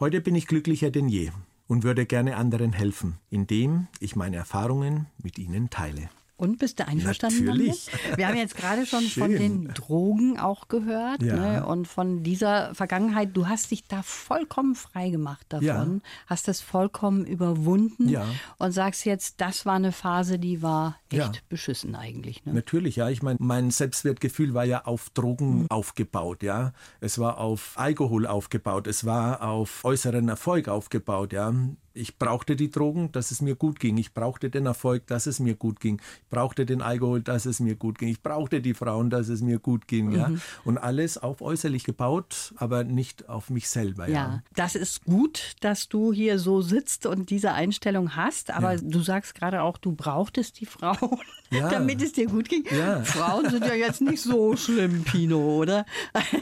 Heute 0.00 0.20
bin 0.20 0.34
ich 0.34 0.48
glücklicher 0.48 0.90
denn 0.90 1.08
je 1.08 1.30
und 1.68 1.84
würde 1.84 2.06
gerne 2.06 2.34
anderen 2.34 2.72
helfen, 2.72 3.18
indem 3.30 3.86
ich 4.00 4.16
meine 4.16 4.34
Erfahrungen 4.34 5.06
mit 5.22 5.38
ihnen 5.38 5.70
teile. 5.70 6.10
Und 6.40 6.56
bist 6.58 6.80
du 6.80 6.88
einverstanden 6.88 7.44
Natürlich. 7.44 7.84
damit? 7.84 8.16
Wir 8.16 8.26
haben 8.26 8.36
jetzt 8.38 8.56
gerade 8.56 8.86
schon 8.86 9.02
Schön. 9.02 9.22
von 9.24 9.32
den 9.32 9.68
Drogen 9.74 10.38
auch 10.38 10.68
gehört 10.68 11.22
ja. 11.22 11.36
ne? 11.36 11.66
und 11.66 11.86
von 11.86 12.22
dieser 12.22 12.74
Vergangenheit. 12.74 13.36
Du 13.36 13.46
hast 13.46 13.70
dich 13.70 13.84
da 13.84 14.02
vollkommen 14.02 14.74
frei 14.74 15.10
gemacht 15.10 15.44
davon, 15.50 15.66
ja. 16.02 16.10
hast 16.28 16.48
das 16.48 16.62
vollkommen 16.62 17.26
überwunden 17.26 18.08
ja. 18.08 18.24
und 18.56 18.72
sagst 18.72 19.04
jetzt, 19.04 19.42
das 19.42 19.66
war 19.66 19.74
eine 19.74 19.92
Phase, 19.92 20.38
die 20.38 20.62
war 20.62 20.96
echt 21.10 21.46
beschissen 21.50 21.94
eigentlich. 21.94 22.46
Ne? 22.46 22.54
Natürlich, 22.54 22.96
ja. 22.96 23.10
Ich 23.10 23.22
meine, 23.22 23.36
mein 23.38 23.70
Selbstwertgefühl 23.70 24.54
war 24.54 24.64
ja 24.64 24.86
auf 24.86 25.10
Drogen 25.10 25.62
mhm. 25.62 25.66
aufgebaut, 25.68 26.42
ja. 26.42 26.72
Es 27.00 27.18
war 27.18 27.36
auf 27.36 27.74
Alkohol 27.76 28.26
aufgebaut, 28.26 28.86
es 28.86 29.04
war 29.04 29.42
auf 29.42 29.84
äußeren 29.84 30.30
Erfolg 30.30 30.68
aufgebaut, 30.68 31.34
ja. 31.34 31.52
Ich 31.92 32.18
brauchte 32.18 32.54
die 32.54 32.70
Drogen, 32.70 33.10
dass 33.10 33.32
es 33.32 33.42
mir 33.42 33.56
gut 33.56 33.80
ging. 33.80 33.98
Ich 33.98 34.14
brauchte 34.14 34.48
den 34.48 34.64
Erfolg, 34.66 35.08
dass 35.08 35.26
es 35.26 35.40
mir 35.40 35.56
gut 35.56 35.80
ging. 35.80 36.00
Brauchte 36.30 36.64
den 36.64 36.80
Alkohol, 36.80 37.20
dass 37.20 37.44
es 37.44 37.60
mir 37.60 37.74
gut 37.74 37.98
ging. 37.98 38.08
Ich 38.08 38.22
brauchte 38.22 38.60
die 38.60 38.74
Frauen, 38.74 39.10
dass 39.10 39.28
es 39.28 39.42
mir 39.42 39.58
gut 39.58 39.88
ging. 39.88 40.10
Mhm. 40.10 40.16
Ja? 40.16 40.30
Und 40.64 40.78
alles 40.78 41.18
auf 41.18 41.42
äußerlich 41.42 41.84
gebaut, 41.84 42.54
aber 42.56 42.84
nicht 42.84 43.28
auf 43.28 43.50
mich 43.50 43.68
selber. 43.68 44.08
Ja. 44.08 44.14
ja, 44.14 44.42
das 44.54 44.74
ist 44.74 45.04
gut, 45.04 45.56
dass 45.60 45.88
du 45.88 46.12
hier 46.12 46.38
so 46.38 46.60
sitzt 46.60 47.06
und 47.06 47.30
diese 47.30 47.52
Einstellung 47.52 48.16
hast. 48.16 48.50
Aber 48.50 48.74
ja. 48.74 48.80
du 48.80 49.00
sagst 49.00 49.34
gerade 49.34 49.62
auch, 49.62 49.76
du 49.76 49.92
brauchtest 49.92 50.60
die 50.60 50.66
Frauen, 50.66 51.18
damit 51.50 52.00
es 52.00 52.12
dir 52.12 52.26
gut 52.26 52.48
ging. 52.48 52.64
Ja. 52.70 53.02
Frauen 53.02 53.50
sind 53.50 53.66
ja 53.66 53.74
jetzt 53.74 54.00
nicht 54.00 54.22
so 54.22 54.56
schlimm, 54.56 55.02
Pino, 55.02 55.38
oder? 55.38 55.84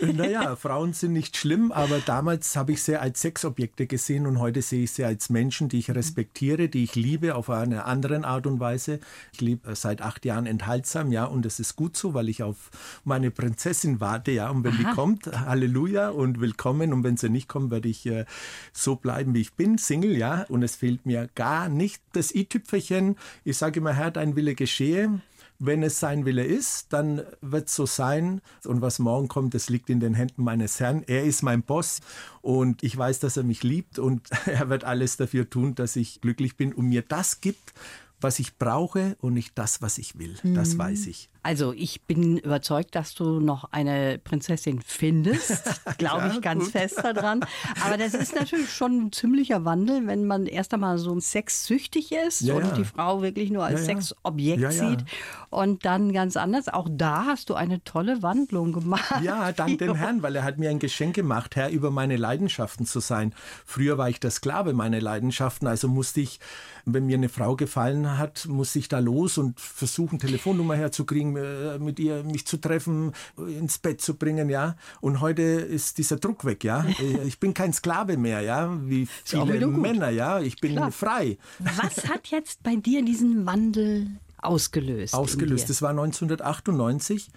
Naja, 0.01 0.57
Frauen 0.57 0.93
sind 0.93 1.13
nicht 1.13 1.37
schlimm, 1.37 1.73
aber 1.73 2.01
damals 2.01 2.57
habe 2.57 2.73
ich 2.73 2.83
sie 2.83 3.01
als 3.01 3.23
Sexobjekte 3.23 3.87
gesehen 3.87 4.27
und 4.27 4.39
heute 4.39 4.63
sehe 4.63 4.85
ich 4.85 4.93
sie 4.93 5.05
als 5.05 5.31
Menschen. 5.31 5.69
Die 5.69 5.79
ich 5.79 5.91
respektiere, 5.91 6.69
die 6.69 6.85
ich 6.85 6.95
liebe 6.95 7.35
auf 7.35 7.51
eine 7.51 7.85
andere 7.85 8.25
Art 8.25 8.47
und 8.47 8.61
Weise. 8.61 9.01
Ich 9.33 9.41
lebe 9.41 9.69
seit 9.81 10.03
acht 10.03 10.25
Jahren 10.25 10.47
enthaltsam, 10.47 11.13
ja, 11.13 11.25
und 11.25 11.45
das 11.45 11.61
ist 11.61 11.77
gut 11.77 11.97
so, 11.97 12.15
weil 12.15 12.29
ich 12.29 12.43
auf 12.43 12.71
meine 13.05 13.31
Prinzessin 13.31 14.01
warte, 14.01 14.31
ja, 14.31 14.51
und 14.51 14.65
wenn 14.65 14.75
Aha. 14.75 14.79
die 14.79 14.95
kommt, 14.95 15.27
Halleluja 15.27 16.11
und 16.11 16.41
willkommen, 16.41 16.93
und 16.93 17.05
wenn 17.05 17.17
sie 17.17 17.29
nicht 17.29 17.49
kommt, 17.49 17.71
werde 17.71 17.89
ich 17.89 18.07
äh, 18.07 18.25
so 18.73 18.97
bleiben, 18.97 19.35
wie 19.35 19.41
ich 19.41 19.55
bin, 19.55 19.79
Single, 19.79 20.17
ja, 20.17 20.45
und 20.49 20.63
es 20.63 20.77
fehlt 20.77 21.07
mir 21.07 21.29
gar 21.35 21.69
nicht 21.69 22.03
das 22.13 22.35
i-Tüpfelchen. 22.35 23.17
Ich 23.45 23.57
sage 23.57 23.81
immer, 23.81 23.93
Herr, 23.93 24.11
dein 24.11 24.37
Wille 24.37 24.55
geschehe. 24.55 25.21
Wenn 25.61 25.83
es 25.83 25.99
sein 25.99 26.25
Wille 26.25 26.45
ist, 26.45 26.93
dann 26.93 27.23
wird 27.41 27.67
es 27.67 27.75
so 27.75 27.85
sein. 27.85 28.41
Und 28.65 28.81
was 28.81 29.01
morgen 29.01 29.27
kommt, 29.27 29.55
das 29.55 29.69
liegt 29.69 29.91
in 29.91 29.99
den 29.99 30.15
Händen 30.15 30.45
meines 30.45 30.79
Herrn. 30.79 31.03
Er 31.09 31.25
ist 31.25 31.43
mein 31.43 31.63
Boss 31.63 32.01
und 32.43 32.85
ich 32.85 32.97
weiß, 32.97 33.19
dass 33.19 33.37
er 33.37 33.43
mich 33.43 33.65
liebt 33.65 33.99
und 33.99 34.29
er 34.47 34.69
wird 34.69 34.85
alles 34.85 35.17
dafür 35.17 35.51
tun, 35.51 35.75
dass 35.75 35.97
ich 35.97 36.21
glücklich 36.21 36.57
bin 36.57 36.73
und 36.73 36.87
mir 36.87 37.03
das 37.03 37.41
gibt, 37.41 37.75
was 38.21 38.39
ich 38.39 38.57
brauche 38.57 39.17
und 39.21 39.35
nicht 39.35 39.59
das, 39.59 39.83
was 39.83 39.99
ich 39.99 40.19
will. 40.19 40.37
Das 40.43 40.75
mhm. 40.75 40.79
weiß 40.79 41.07
ich. 41.07 41.31
Also 41.49 41.73
ich 41.73 42.03
bin 42.03 42.37
überzeugt, 42.37 42.95
dass 42.95 43.15
du 43.15 43.41
noch 43.41 43.73
eine 43.73 44.19
Prinzessin 44.23 44.83
findest. 44.85 45.81
Glaube 45.97 46.27
ja, 46.27 46.33
ich 46.35 46.43
ganz 46.43 46.65
gut. 46.65 46.73
fest 46.73 47.01
daran. 47.03 47.41
Aber 47.83 47.97
das 47.97 48.13
ist 48.13 48.35
natürlich 48.35 48.71
schon 48.71 49.07
ein 49.07 49.13
ziemlicher 49.13 49.65
Wandel, 49.65 50.07
wenn 50.07 50.27
man 50.27 50.45
erst 50.45 50.75
einmal 50.75 50.99
so 50.99 51.19
sexsüchtig 51.19 52.13
ist 52.13 52.43
ja, 52.43 52.53
und 52.53 52.65
ja. 52.65 52.73
die 52.73 52.85
Frau 52.85 53.23
wirklich 53.23 53.51
nur 53.51 53.65
als 53.65 53.87
Sexobjekt 53.87 54.73
sieht. 54.75 55.07
Und 55.49 55.87
dann 55.87 56.13
ganz 56.13 56.37
anders. 56.37 56.69
Auch 56.69 56.87
da 56.91 57.25
hast 57.25 57.49
du 57.49 57.55
eine 57.55 57.83
tolle 57.83 58.23
Wandlung 58.23 58.75
gemacht. 58.75 59.23
Ja, 59.23 59.51
dank 59.53 59.79
dem 59.79 59.95
Herrn, 59.95 60.23
weil 60.23 60.37
er 60.37 60.45
hat 60.45 60.59
mir 60.59 60.69
ein 60.69 60.79
Geschenk 60.79 61.15
gemacht, 61.15 61.57
Herr 61.57 61.71
über 61.71 61.91
meine 61.91 62.19
Leidenschaften 62.19 62.85
zu 62.85 63.01
sein. 63.01 63.35
Früher 63.65 63.97
war 63.97 64.11
ich 64.11 64.21
der 64.21 64.31
Sklave 64.31 64.75
meiner 64.75 65.01
Leidenschaften, 65.01 65.67
also 65.67 65.89
musste 65.89 66.21
ich, 66.21 66.41
wenn 66.85 67.07
mir 67.07 67.17
eine 67.17 67.31
Frau 67.31 67.57
gefallen 67.57 68.19
hat, 68.19 68.45
musste 68.47 68.79
ich 68.79 68.89
da 68.89 68.99
los 68.99 69.39
und 69.39 69.59
versuchen, 69.59 70.19
Telefonnummer 70.19 70.77
herzukriegen, 70.77 71.38
äh, 71.39 71.79
mit 71.79 71.99
ihr 71.99 72.23
mich 72.25 72.47
zu 72.47 72.57
treffen, 72.59 73.13
ins 73.37 73.79
Bett 73.79 74.01
zu 74.01 74.15
bringen, 74.15 74.49
ja. 74.49 74.77
Und 75.01 75.21
heute 75.21 75.43
ist 75.43 75.99
dieser 75.99 76.17
Druck 76.17 76.45
weg, 76.45 76.65
ja. 76.65 76.85
Ich 77.25 77.41
bin 77.41 77.55
kein 77.55 77.73
Sklave 77.73 78.17
mehr, 78.17 78.41
ja, 78.41 78.77
wie 78.85 79.09
viele 79.25 79.67
Männer, 79.67 80.11
ja. 80.11 80.41
Ich 80.41 80.61
bin 80.61 80.73
Klar. 80.73 80.93
frei. 80.93 81.39
Was 81.59 82.09
hat 82.09 82.29
jetzt 82.29 82.63
bei 82.63 82.77
dir 82.77 83.05
diesen 83.05 83.47
Wandel 83.47 84.19
ausgelöst? 84.43 85.15
Ausgelöst. 85.15 85.69
Das 85.69 85.83
war 85.83 85.91
1998. 85.91 87.31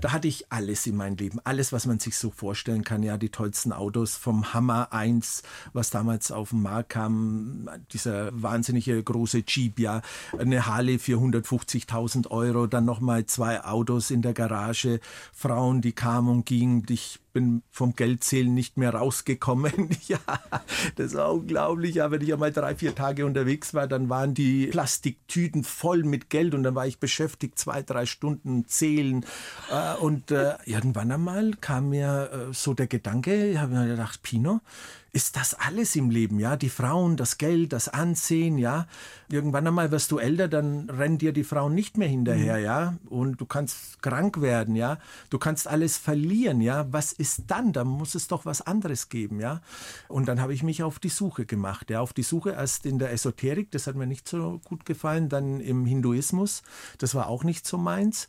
Da 0.00 0.12
hatte 0.12 0.28
ich 0.28 0.50
alles 0.52 0.86
in 0.86 0.96
meinem 0.96 1.16
Leben. 1.16 1.40
Alles, 1.44 1.72
was 1.72 1.86
man 1.86 1.98
sich 1.98 2.16
so 2.16 2.30
vorstellen 2.30 2.84
kann. 2.84 3.02
Ja, 3.02 3.16
die 3.16 3.30
tollsten 3.30 3.72
Autos 3.72 4.16
vom 4.16 4.52
Hammer 4.54 4.92
1, 4.92 5.42
was 5.72 5.90
damals 5.90 6.30
auf 6.30 6.50
den 6.50 6.62
Markt 6.62 6.90
kam. 6.90 7.68
Dieser 7.92 8.30
wahnsinnige 8.32 9.02
große 9.02 9.44
Jeep, 9.46 9.78
ja. 9.78 10.02
Eine 10.38 10.66
Harley 10.66 10.98
für 10.98 11.18
150.000 11.18 12.30
Euro. 12.30 12.66
Dann 12.66 12.84
nochmal 12.84 13.26
zwei 13.26 13.64
Autos 13.64 14.10
in 14.10 14.22
der 14.22 14.34
Garage. 14.34 15.00
Frauen, 15.32 15.80
die 15.80 15.92
kamen 15.92 16.28
und 16.28 16.46
gingen. 16.46 16.84
Ich 16.88 17.20
bin 17.34 17.62
vom 17.70 17.94
Geldzählen 17.94 18.54
nicht 18.54 18.78
mehr 18.78 18.94
rausgekommen. 18.94 19.90
ja, 20.08 20.18
das 20.96 21.14
war 21.14 21.34
unglaublich. 21.34 21.96
Ja, 21.96 22.10
wenn 22.10 22.22
ich 22.22 22.32
einmal 22.32 22.52
drei, 22.52 22.74
vier 22.74 22.94
Tage 22.94 23.26
unterwegs 23.26 23.74
war, 23.74 23.86
dann 23.86 24.08
waren 24.08 24.32
die 24.32 24.68
Plastiktüten 24.68 25.64
voll 25.64 26.04
mit 26.04 26.30
Geld 26.30 26.54
und 26.54 26.62
dann 26.62 26.74
war 26.74 26.86
ich 26.86 26.98
beschäftigt, 26.98 27.58
zwei, 27.58 27.82
drei 27.82 28.06
Stunden 28.06 28.66
zählen. 28.66 29.26
Äh, 29.70 29.96
und 29.96 30.30
äh, 30.30 30.54
irgendwann 30.64 31.12
einmal 31.12 31.50
kam 31.60 31.90
mir 31.90 32.30
äh, 32.32 32.54
so 32.54 32.72
der 32.72 32.86
Gedanke, 32.86 33.50
ich 33.50 33.58
habe 33.58 33.74
mir 33.74 33.86
gedacht, 33.88 34.22
Pino, 34.22 34.60
ist 35.14 35.36
das 35.36 35.54
alles 35.54 35.94
im 35.94 36.10
Leben, 36.10 36.40
ja? 36.40 36.56
Die 36.56 36.68
Frauen, 36.68 37.16
das 37.16 37.38
Geld, 37.38 37.72
das 37.72 37.88
Ansehen, 37.88 38.58
ja? 38.58 38.88
Irgendwann 39.30 39.64
einmal 39.64 39.92
wirst 39.92 40.10
du 40.10 40.18
älter, 40.18 40.48
dann 40.48 40.90
rennen 40.90 41.18
dir 41.18 41.32
die 41.32 41.44
Frauen 41.44 41.72
nicht 41.72 41.96
mehr 41.96 42.08
hinterher, 42.08 42.56
mhm. 42.56 42.64
ja? 42.64 42.94
Und 43.08 43.40
du 43.40 43.46
kannst 43.46 44.02
krank 44.02 44.40
werden, 44.40 44.74
ja? 44.74 44.98
Du 45.30 45.38
kannst 45.38 45.68
alles 45.68 45.98
verlieren, 45.98 46.60
ja? 46.60 46.92
Was 46.92 47.12
ist 47.12 47.44
dann? 47.46 47.72
Da 47.72 47.84
muss 47.84 48.16
es 48.16 48.26
doch 48.26 48.44
was 48.44 48.60
anderes 48.60 49.08
geben, 49.08 49.38
ja? 49.38 49.60
Und 50.08 50.26
dann 50.26 50.40
habe 50.40 50.52
ich 50.52 50.64
mich 50.64 50.82
auf 50.82 50.98
die 50.98 51.10
Suche 51.10 51.46
gemacht, 51.46 51.90
ja? 51.90 52.00
Auf 52.00 52.12
die 52.12 52.24
Suche 52.24 52.50
erst 52.50 52.84
in 52.84 52.98
der 52.98 53.12
Esoterik, 53.12 53.70
das 53.70 53.86
hat 53.86 53.94
mir 53.94 54.08
nicht 54.08 54.28
so 54.28 54.60
gut 54.64 54.84
gefallen, 54.84 55.28
dann 55.28 55.60
im 55.60 55.86
Hinduismus, 55.86 56.64
das 56.98 57.14
war 57.14 57.28
auch 57.28 57.44
nicht 57.44 57.68
so 57.68 57.78
meins. 57.78 58.28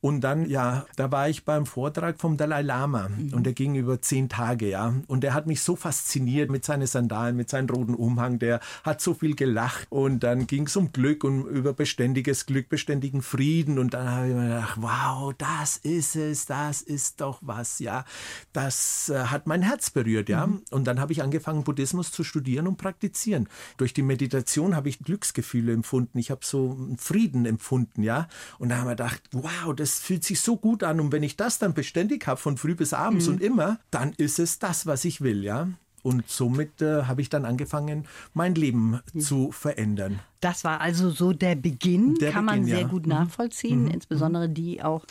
Und 0.00 0.20
dann, 0.20 0.48
ja, 0.48 0.86
da 0.96 1.10
war 1.10 1.28
ich 1.28 1.44
beim 1.44 1.66
Vortrag 1.66 2.20
vom 2.20 2.36
Dalai 2.36 2.62
Lama 2.62 3.08
mhm. 3.08 3.32
und 3.32 3.44
der 3.44 3.54
ging 3.54 3.74
über 3.74 4.00
zehn 4.00 4.28
Tage, 4.28 4.68
ja. 4.68 4.94
Und 5.06 5.22
der 5.22 5.34
hat 5.34 5.46
mich 5.46 5.62
so 5.62 5.74
fasziniert 5.74 6.50
mit 6.50 6.64
seinen 6.64 6.86
Sandalen, 6.86 7.36
mit 7.36 7.48
seinem 7.48 7.68
roten 7.70 7.94
Umhang, 7.94 8.38
der 8.38 8.60
hat 8.82 9.00
so 9.00 9.14
viel 9.14 9.34
gelacht. 9.34 9.86
Und 9.90 10.20
dann 10.20 10.46
ging 10.46 10.66
es 10.66 10.76
um 10.76 10.92
Glück 10.92 11.24
und 11.24 11.46
über 11.46 11.72
beständiges 11.72 12.46
Glück, 12.46 12.68
beständigen 12.68 13.22
Frieden. 13.22 13.78
Und 13.78 13.94
dann 13.94 14.10
habe 14.10 14.28
ich 14.28 14.34
mir 14.34 14.48
gedacht, 14.48 14.76
wow, 14.80 15.32
das 15.36 15.76
ist 15.78 16.14
es, 16.14 16.46
das 16.46 16.82
ist 16.82 17.20
doch 17.20 17.38
was, 17.40 17.78
ja. 17.78 18.04
Das 18.52 19.08
äh, 19.08 19.18
hat 19.18 19.46
mein 19.46 19.62
Herz 19.62 19.90
berührt, 19.90 20.28
ja. 20.28 20.46
Mhm. 20.46 20.62
Und 20.70 20.86
dann 20.86 21.00
habe 21.00 21.12
ich 21.12 21.22
angefangen, 21.22 21.64
Buddhismus 21.64 22.12
zu 22.12 22.22
studieren 22.22 22.66
und 22.66 22.76
praktizieren. 22.76 23.48
Durch 23.76 23.94
die 23.94 24.02
Meditation 24.02 24.76
habe 24.76 24.88
ich 24.88 24.98
Glücksgefühle 24.98 25.72
empfunden. 25.72 26.18
Ich 26.18 26.30
habe 26.30 26.40
so 26.44 26.76
Frieden 26.98 27.46
empfunden, 27.46 28.02
ja. 28.02 28.28
Und 28.58 28.68
da 28.68 28.78
haben 28.78 28.86
wir 28.86 28.90
gedacht, 28.90 29.22
wow, 29.32 29.74
das 29.74 29.85
das 29.86 30.00
fühlt 30.00 30.24
sich 30.24 30.40
so 30.40 30.56
gut 30.56 30.82
an 30.82 30.98
und 30.98 31.12
wenn 31.12 31.22
ich 31.22 31.36
das 31.36 31.60
dann 31.60 31.72
beständig 31.72 32.26
habe, 32.26 32.40
von 32.40 32.56
früh 32.56 32.74
bis 32.74 32.92
abends 32.92 33.28
mhm. 33.28 33.34
und 33.34 33.40
immer, 33.40 33.78
dann 33.92 34.12
ist 34.14 34.40
es 34.40 34.58
das, 34.58 34.84
was 34.86 35.04
ich 35.04 35.20
will, 35.20 35.44
ja. 35.44 35.68
Und 36.02 36.28
somit 36.28 36.82
äh, 36.82 37.04
habe 37.04 37.20
ich 37.20 37.30
dann 37.30 37.44
angefangen, 37.44 38.06
mein 38.32 38.54
Leben 38.54 39.00
mhm. 39.12 39.20
zu 39.20 39.50
verändern. 39.50 40.20
Das 40.40 40.62
war 40.62 40.80
also 40.80 41.10
so 41.10 41.32
der 41.32 41.56
Beginn, 41.56 42.14
der 42.16 42.30
kann 42.30 42.46
Beginn, 42.46 42.60
man 42.60 42.68
sehr 42.68 42.80
ja. 42.82 42.86
gut 42.86 43.06
mhm. 43.06 43.12
nachvollziehen, 43.12 43.84
mhm. 43.84 43.90
insbesondere 43.90 44.48
die 44.48 44.82
auch 44.82 45.04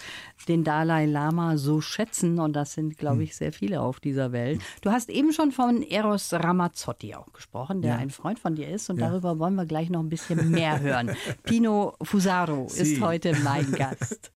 den 0.48 0.64
Dalai 0.64 1.06
Lama 1.06 1.58
so 1.58 1.82
schätzen 1.82 2.40
und 2.40 2.54
das 2.54 2.74
sind, 2.74 2.98
glaube 2.98 3.18
mhm. 3.18 3.22
ich, 3.24 3.36
sehr 3.36 3.52
viele 3.52 3.82
auf 3.82 4.00
dieser 4.00 4.32
Welt. 4.32 4.62
Du 4.82 4.92
hast 4.92 5.10
eben 5.10 5.34
schon 5.34 5.52
von 5.52 5.82
Eros 5.84 6.34
Ramazzotti 6.34 7.16
auch 7.16 7.32
gesprochen, 7.34 7.82
der 7.82 7.96
ja. 7.96 7.98
ein 7.98 8.10
Freund 8.10 8.40
von 8.40 8.56
dir 8.56 8.70
ist 8.70 8.90
und 8.90 8.98
ja. 8.98 9.10
darüber 9.10 9.40
wollen 9.40 9.56
wir 9.56 9.66
gleich 9.66 9.90
noch 9.90 10.02
ein 10.02 10.10
bisschen 10.10 10.50
mehr 10.52 10.80
hören. 10.80 11.12
Pino 11.44 11.96
Fusaro 12.02 12.68
Sie. 12.70 12.94
ist 12.94 13.02
heute 13.02 13.36
mein 13.44 13.72
Gast. 13.72 14.32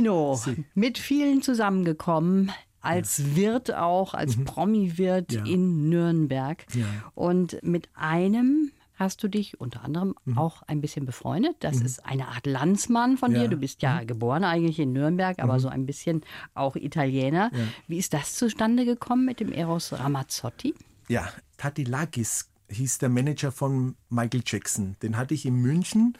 Pino, 0.00 0.34
Sie. 0.34 0.64
mit 0.74 0.98
vielen 0.98 1.42
zusammengekommen 1.42 2.52
als 2.80 3.36
Wirt 3.36 3.74
auch, 3.74 4.14
als 4.14 4.36
mhm. 4.36 4.44
Promi-Wirt 4.44 5.32
ja. 5.32 5.44
in 5.44 5.90
Nürnberg. 5.90 6.64
Ja. 6.74 6.86
Und 7.14 7.62
mit 7.62 7.90
einem 7.94 8.70
hast 8.94 9.22
du 9.22 9.28
dich 9.28 9.60
unter 9.60 9.82
anderem 9.84 10.14
mhm. 10.24 10.38
auch 10.38 10.62
ein 10.62 10.80
bisschen 10.80 11.04
befreundet. 11.04 11.56
Das 11.60 11.80
mhm. 11.80 11.86
ist 11.86 12.06
eine 12.06 12.28
Art 12.28 12.46
Landsmann 12.46 13.18
von 13.18 13.32
ja. 13.32 13.42
dir. 13.42 13.48
Du 13.48 13.56
bist 13.56 13.82
ja 13.82 14.00
mhm. 14.00 14.06
geboren 14.06 14.44
eigentlich 14.44 14.78
in 14.78 14.92
Nürnberg, 14.92 15.38
aber 15.38 15.54
mhm. 15.54 15.60
so 15.60 15.68
ein 15.68 15.84
bisschen 15.84 16.22
auch 16.54 16.76
Italiener. 16.76 17.50
Wie 17.86 17.98
ist 17.98 18.14
das 18.14 18.34
zustande 18.34 18.86
gekommen 18.86 19.26
mit 19.26 19.40
dem 19.40 19.52
Eros 19.52 19.92
Ramazzotti? 19.92 20.74
Ja, 21.08 21.28
Tati 21.58 21.84
Lagis 21.84 22.50
hieß 22.70 22.98
der 22.98 23.08
Manager 23.08 23.52
von 23.52 23.96
Michael 24.08 24.42
Jackson. 24.46 24.96
Den 25.02 25.16
hatte 25.16 25.34
ich 25.34 25.44
in 25.44 25.56
München 25.56 26.16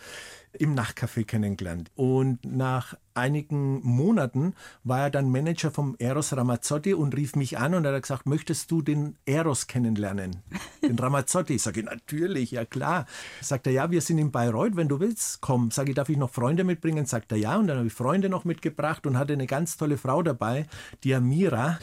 im 0.52 0.74
Nachtcafé 0.74 1.24
kennengelernt. 1.24 1.90
Und 1.94 2.44
nach 2.44 2.94
einigen 3.20 3.80
Monaten 3.82 4.54
war 4.82 5.00
er 5.00 5.10
dann 5.10 5.30
Manager 5.30 5.70
vom 5.70 5.94
Eros 5.98 6.36
Ramazzotti 6.36 6.94
und 6.94 7.16
rief 7.16 7.36
mich 7.36 7.58
an 7.58 7.74
und 7.74 7.86
hat 7.86 8.02
gesagt, 8.02 8.26
möchtest 8.26 8.70
du 8.70 8.82
den 8.82 9.16
Eros 9.26 9.66
kennenlernen? 9.66 10.36
Den 10.82 10.98
Ramazzotti. 10.98 11.54
Ich 11.54 11.62
sage, 11.62 11.82
natürlich, 11.84 12.50
ja 12.50 12.64
klar. 12.64 13.06
Sagt 13.40 13.66
er, 13.66 13.72
ja, 13.72 13.90
wir 13.90 14.00
sind 14.00 14.18
in 14.18 14.30
Bayreuth, 14.30 14.76
wenn 14.76 14.88
du 14.88 14.98
willst, 14.98 15.40
komm. 15.40 15.70
Sage 15.70 15.90
ich, 15.90 15.94
darf 15.94 16.08
ich 16.08 16.16
noch 16.16 16.30
Freunde 16.30 16.64
mitbringen? 16.64 17.06
Sagt 17.06 17.32
er, 17.32 17.38
ja. 17.38 17.56
Und 17.56 17.66
dann 17.66 17.76
habe 17.78 17.86
ich 17.86 17.92
Freunde 17.92 18.28
noch 18.28 18.44
mitgebracht 18.44 19.06
und 19.06 19.18
hatte 19.18 19.34
eine 19.34 19.46
ganz 19.46 19.76
tolle 19.76 19.98
Frau 19.98 20.22
dabei, 20.22 20.66
die 21.04 21.14
Amira. 21.14 21.78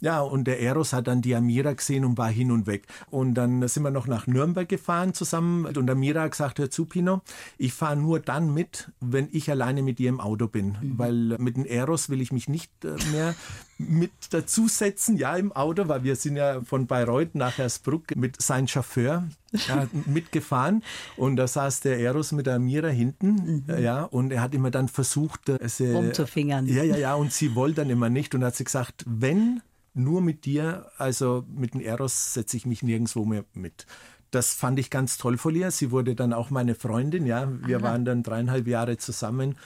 Ja, 0.00 0.20
und 0.20 0.44
der 0.44 0.60
Eros 0.60 0.92
hat 0.92 1.06
dann 1.06 1.22
die 1.22 1.34
Amira 1.34 1.72
gesehen 1.72 2.04
und 2.04 2.18
war 2.18 2.28
hin 2.28 2.50
und 2.50 2.66
weg. 2.66 2.86
Und 3.10 3.34
dann 3.34 3.66
sind 3.68 3.84
wir 3.84 3.92
noch 3.92 4.08
nach 4.08 4.26
Nürnberg 4.26 4.68
gefahren 4.68 5.14
zusammen 5.14 5.64
und 5.64 5.88
Amira 5.88 6.22
hat 6.22 6.32
gesagt, 6.32 6.58
hör 6.58 6.70
zu, 6.70 6.86
Pino, 6.86 7.22
ich 7.56 7.72
fahre 7.72 7.96
nur 7.96 8.18
dann 8.18 8.52
mit, 8.52 8.90
wenn 9.00 9.28
ich 9.30 9.50
alleine 9.50 9.82
mit 9.82 10.00
ihr 10.00 10.08
im 10.08 10.20
Auto 10.20 10.48
bin. 10.48 10.76
Mhm. 10.82 10.98
Weil 10.98 11.14
mit 11.38 11.56
dem 11.56 11.64
Eros 11.64 12.10
will 12.10 12.20
ich 12.20 12.32
mich 12.32 12.48
nicht 12.48 12.70
äh, 12.84 12.96
mehr 13.10 13.34
mit 13.78 14.12
dazusetzen, 14.30 15.16
ja, 15.16 15.36
im 15.36 15.52
Auto, 15.52 15.88
weil 15.88 16.04
wir 16.04 16.16
sind 16.16 16.36
ja 16.36 16.62
von 16.62 16.86
Bayreuth 16.86 17.34
nach 17.34 17.58
Hersbruck 17.58 18.14
mit 18.16 18.40
seinem 18.40 18.68
Chauffeur 18.68 19.28
ja, 19.68 19.88
mitgefahren 20.06 20.82
und 21.16 21.36
da 21.36 21.46
saß 21.46 21.80
der 21.80 21.98
Eros 21.98 22.32
mit 22.32 22.46
der 22.46 22.56
Amira 22.56 22.88
hinten, 22.88 23.64
mhm. 23.66 23.78
ja, 23.82 24.04
und 24.04 24.32
er 24.32 24.42
hat 24.42 24.54
immer 24.54 24.70
dann 24.70 24.88
versucht, 24.88 25.48
äh, 25.48 25.68
sie, 25.68 25.92
umzufingern. 25.92 26.66
Ja, 26.66 26.82
ja, 26.82 26.96
ja, 26.96 27.14
und 27.14 27.32
sie 27.32 27.54
wollte 27.54 27.76
dann 27.76 27.90
immer 27.90 28.08
nicht 28.08 28.34
und 28.34 28.44
hat 28.44 28.56
sie 28.56 28.64
gesagt, 28.64 29.04
wenn 29.06 29.62
nur 29.94 30.22
mit 30.22 30.44
dir, 30.44 30.86
also 30.98 31.44
mit 31.54 31.74
dem 31.74 31.80
Eros 31.80 32.34
setze 32.34 32.56
ich 32.56 32.66
mich 32.66 32.82
nirgendwo 32.82 33.24
mehr 33.24 33.44
mit. 33.52 33.86
Das 34.30 34.54
fand 34.54 34.78
ich 34.78 34.88
ganz 34.88 35.18
toll 35.18 35.36
von 35.36 35.54
ihr. 35.54 35.70
Sie 35.70 35.90
wurde 35.90 36.14
dann 36.14 36.32
auch 36.32 36.48
meine 36.48 36.74
Freundin, 36.74 37.26
ja. 37.26 37.52
Wir 37.66 37.76
Aha. 37.78 37.82
waren 37.84 38.06
dann 38.06 38.22
dreieinhalb 38.22 38.66
Jahre 38.66 38.96
zusammen 38.96 39.56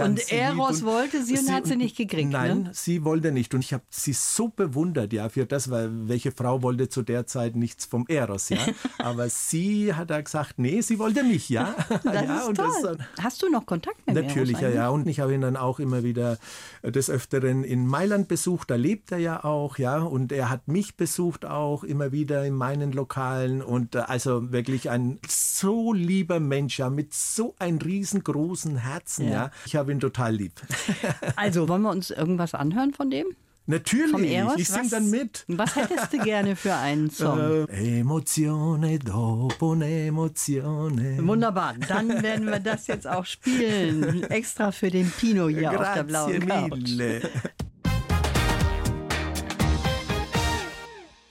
und 0.00 0.32
Eros 0.32 0.80
und 0.80 0.86
wollte 0.86 1.22
sie 1.22 1.36
und 1.36 1.46
sie, 1.46 1.52
hat 1.52 1.66
sie 1.66 1.76
nicht 1.76 1.96
gekriegt. 1.96 2.30
Nein, 2.30 2.62
ne? 2.64 2.70
sie 2.72 3.04
wollte 3.04 3.30
nicht. 3.30 3.54
Und 3.54 3.60
ich 3.60 3.72
habe 3.72 3.84
sie 3.90 4.12
so 4.12 4.48
bewundert, 4.48 5.12
ja, 5.12 5.28
für 5.28 5.44
das, 5.44 5.70
weil 5.70 5.90
welche 6.08 6.32
Frau 6.32 6.62
wollte 6.62 6.88
zu 6.88 7.02
der 7.02 7.26
Zeit 7.26 7.56
nichts 7.56 7.84
vom 7.84 8.06
Eros, 8.08 8.48
ja. 8.48 8.58
Aber 8.98 9.28
sie 9.28 9.92
hat 9.94 10.10
da 10.10 10.20
gesagt, 10.20 10.54
nee, 10.58 10.80
sie 10.80 10.98
wollte 10.98 11.22
mich, 11.22 11.48
ja. 11.48 11.74
Das 12.02 12.14
ja, 12.14 12.38
ist 12.38 12.56
toll. 12.56 12.96
Das, 12.96 13.24
Hast 13.24 13.42
du 13.42 13.50
noch 13.50 13.66
Kontakt 13.66 14.06
mit 14.06 14.14
Natürlich, 14.16 14.56
Eros 14.56 14.74
ja, 14.74 14.82
ja. 14.82 14.88
Und 14.88 15.06
ich 15.06 15.20
habe 15.20 15.34
ihn 15.34 15.40
dann 15.40 15.56
auch 15.56 15.78
immer 15.78 16.02
wieder 16.02 16.38
des 16.82 17.10
Öfteren 17.10 17.62
in 17.62 17.86
Mailand 17.86 18.28
besucht. 18.28 18.70
Da 18.70 18.76
lebt 18.76 19.12
er 19.12 19.18
ja 19.18 19.44
auch, 19.44 19.78
ja. 19.78 19.98
Und 19.98 20.32
er 20.32 20.48
hat 20.48 20.68
mich 20.68 20.96
besucht 20.96 21.44
auch 21.44 21.84
immer 21.84 22.12
wieder 22.12 22.44
in 22.44 22.54
meinen 22.54 22.92
Lokalen. 22.92 23.62
Und 23.62 23.94
äh, 23.94 24.00
also 24.00 24.52
wirklich 24.52 24.90
ein 24.90 25.18
so 25.28 25.92
lieber 25.92 26.40
Mensch, 26.40 26.78
ja, 26.78 26.90
mit 26.90 27.12
so 27.14 27.54
einem 27.58 27.78
riesengroßen 27.78 28.76
Herzen, 28.76 29.26
ja. 29.26 29.32
ja. 29.32 29.50
Ich 29.66 29.76
habe 29.82 29.92
ihn 29.92 30.00
total 30.00 30.34
lieb. 30.34 30.52
also, 31.36 31.68
wollen 31.68 31.82
wir 31.82 31.90
uns 31.90 32.10
irgendwas 32.10 32.54
anhören 32.54 32.94
von 32.94 33.10
dem? 33.10 33.26
Natürlich, 33.66 34.32
ich 34.56 34.68
singe 34.68 34.88
dann 34.88 35.10
mit. 35.10 35.44
Was 35.46 35.76
hättest 35.76 36.12
du 36.12 36.18
gerne 36.18 36.56
für 36.56 36.74
einen 36.74 37.10
Song? 37.10 37.68
Äh, 37.68 38.00
emozione 38.00 38.98
dopo 38.98 39.74
emozione. 39.74 41.18
Wunderbar, 41.24 41.74
dann 41.88 42.08
werden 42.22 42.46
wir 42.46 42.58
das 42.58 42.88
jetzt 42.88 43.06
auch 43.06 43.24
spielen. 43.24 44.24
Extra 44.24 44.72
für 44.72 44.90
den 44.90 45.10
Pino 45.10 45.48
hier 45.48 45.70
Grazie 45.70 45.76
auf 45.78 45.94
der 45.94 46.02
blauen 46.02 46.48
Couch. 46.48 46.78
Mille. 46.80 47.22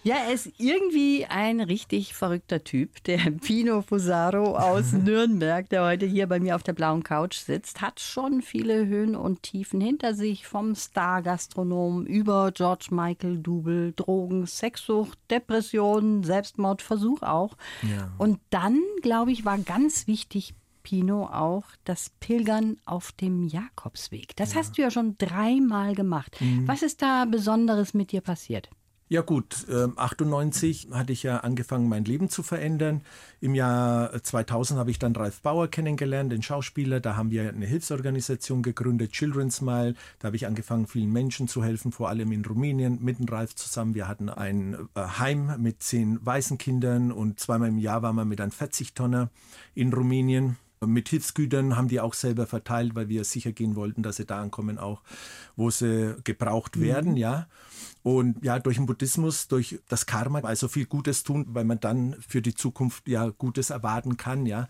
Ja, 0.04 0.16
er 0.16 0.34
ist 0.34 0.52
irgendwie 0.58 1.28
ein 1.28 1.62
richtig 1.62 2.16
verrückter 2.16 2.64
Typ. 2.64 3.04
Der 3.04 3.18
Pino 3.46 3.84
Fusaro 3.84 4.58
aus 4.58 4.92
Nürnberg, 4.94 5.70
der 5.70 5.84
heute 5.84 6.08
hier 6.08 6.26
bei 6.28 6.40
mir 6.40 6.56
auf 6.56 6.64
der 6.64 6.74
blauen 6.74 7.04
Couch 7.04 7.38
sitzt, 7.38 7.82
hat 7.82 8.00
schon 8.00 8.42
viele 8.42 8.88
Höhen 8.88 9.16
und 9.16 9.44
Tiefen 9.44 9.80
hinter 9.80 10.16
sich. 10.16 10.48
Vom 10.48 10.74
Star-Gastronom 10.74 12.08
über 12.08 12.52
George 12.52 12.88
Michael 12.90 13.38
Double, 13.38 13.94
Drogen, 13.96 14.48
Sexsucht, 14.48 15.20
Depressionen, 15.30 16.24
Selbstmordversuch 16.24 17.22
auch. 17.22 17.56
Ja. 17.84 18.12
Und 18.18 18.40
dann, 18.50 18.82
glaube 19.04 19.32
ich, 19.32 19.46
war 19.46 19.60
ganz 19.60 20.08
wichtig, 20.08 20.56
Pino 20.82 21.26
auch 21.26 21.66
das 21.84 22.10
Pilgern 22.20 22.78
auf 22.86 23.12
dem 23.12 23.48
Jakobsweg. 23.48 24.36
Das 24.36 24.54
ja. 24.54 24.60
hast 24.60 24.78
du 24.78 24.82
ja 24.82 24.90
schon 24.90 25.16
dreimal 25.20 25.94
gemacht. 25.94 26.36
Mhm. 26.40 26.68
Was 26.68 26.82
ist 26.82 27.04
da 27.04 27.26
Besonderes 27.26 27.94
mit 27.94 28.12
dir 28.12 28.22
passiert? 28.22 28.72
Ja 29.12 29.20
gut, 29.20 29.68
äh, 29.68 29.90
98 29.94 30.88
hatte 30.94 31.12
ich 31.12 31.22
ja 31.24 31.40
angefangen, 31.40 31.90
mein 31.90 32.06
Leben 32.06 32.30
zu 32.30 32.44
verändern. 32.44 33.02
Im 33.42 33.56
Jahr 33.56 34.24
2000 34.24 34.80
habe 34.80 34.90
ich 34.90 35.00
dann 35.00 35.14
Ralf 35.14 35.42
Bauer 35.42 35.68
kennengelernt, 35.68 36.32
den 36.32 36.42
Schauspieler. 36.42 37.02
Da 37.02 37.18
haben 37.18 37.30
wir 37.30 37.50
eine 37.50 37.66
Hilfsorganisation 37.66 38.64
gegründet, 38.64 39.12
Children's 39.12 39.58
Smile. 39.58 39.96
Da 40.20 40.28
habe 40.28 40.38
ich 40.38 40.48
angefangen, 40.48 40.88
vielen 40.88 41.12
Menschen 41.12 41.50
zu 41.50 41.62
helfen, 41.62 41.92
vor 41.92 42.08
allem 42.08 42.32
in 42.32 42.46
Rumänien, 42.46 43.00
mit 43.04 43.20
dem 43.20 43.26
Ralf 43.26 43.54
zusammen. 43.54 43.96
Wir 43.96 44.08
hatten 44.08 44.30
ein 44.30 44.78
äh, 44.96 45.02
Heim 45.02 45.62
mit 45.62 45.84
zehn 45.84 46.26
Waisenkindern 46.26 47.12
und 47.12 47.38
zweimal 47.38 47.68
im 47.68 47.80
Jahr 47.80 48.04
waren 48.04 48.16
wir 48.16 48.24
mit 48.24 48.40
einem 48.40 48.52
40-Tonner 48.52 49.30
in 49.76 49.92
Rumänien. 49.92 50.56
Mit 50.84 51.10
Hilfsgütern 51.10 51.78
haben 51.78 51.90
die 51.90 52.00
auch 52.00 52.16
selber 52.16 52.48
verteilt, 52.48 52.96
weil 52.96 53.08
wir 53.08 53.24
sicher 53.24 53.52
gehen 53.52 53.76
wollten, 53.76 54.02
dass 54.02 54.16
sie 54.16 54.26
da 54.26 54.42
ankommen, 54.42 54.80
auch 54.80 55.04
wo 55.56 55.70
sie 55.70 56.16
gebraucht 56.24 56.76
mhm. 56.76 56.82
werden, 56.82 57.18
ja. 57.18 57.48
Und 58.02 58.44
ja, 58.44 58.58
durch 58.58 58.78
den 58.78 58.88
Buddhismus, 58.88 59.48
durch 59.48 59.80
das 59.88 60.08
Karma, 60.08 60.40
also 60.40 60.68
viel 60.68 60.88
Gutes 60.88 61.22
tun, 61.22 61.46
weil 61.50 61.66
man 61.66 61.80
dann 61.80 62.16
für 62.28 62.42
die 62.42 62.56
Zukunft 62.56 63.08
ja 63.08 63.30
Gutes 63.30 63.70
erwarten 63.70 64.18
kann, 64.18 64.48
ja, 64.48 64.68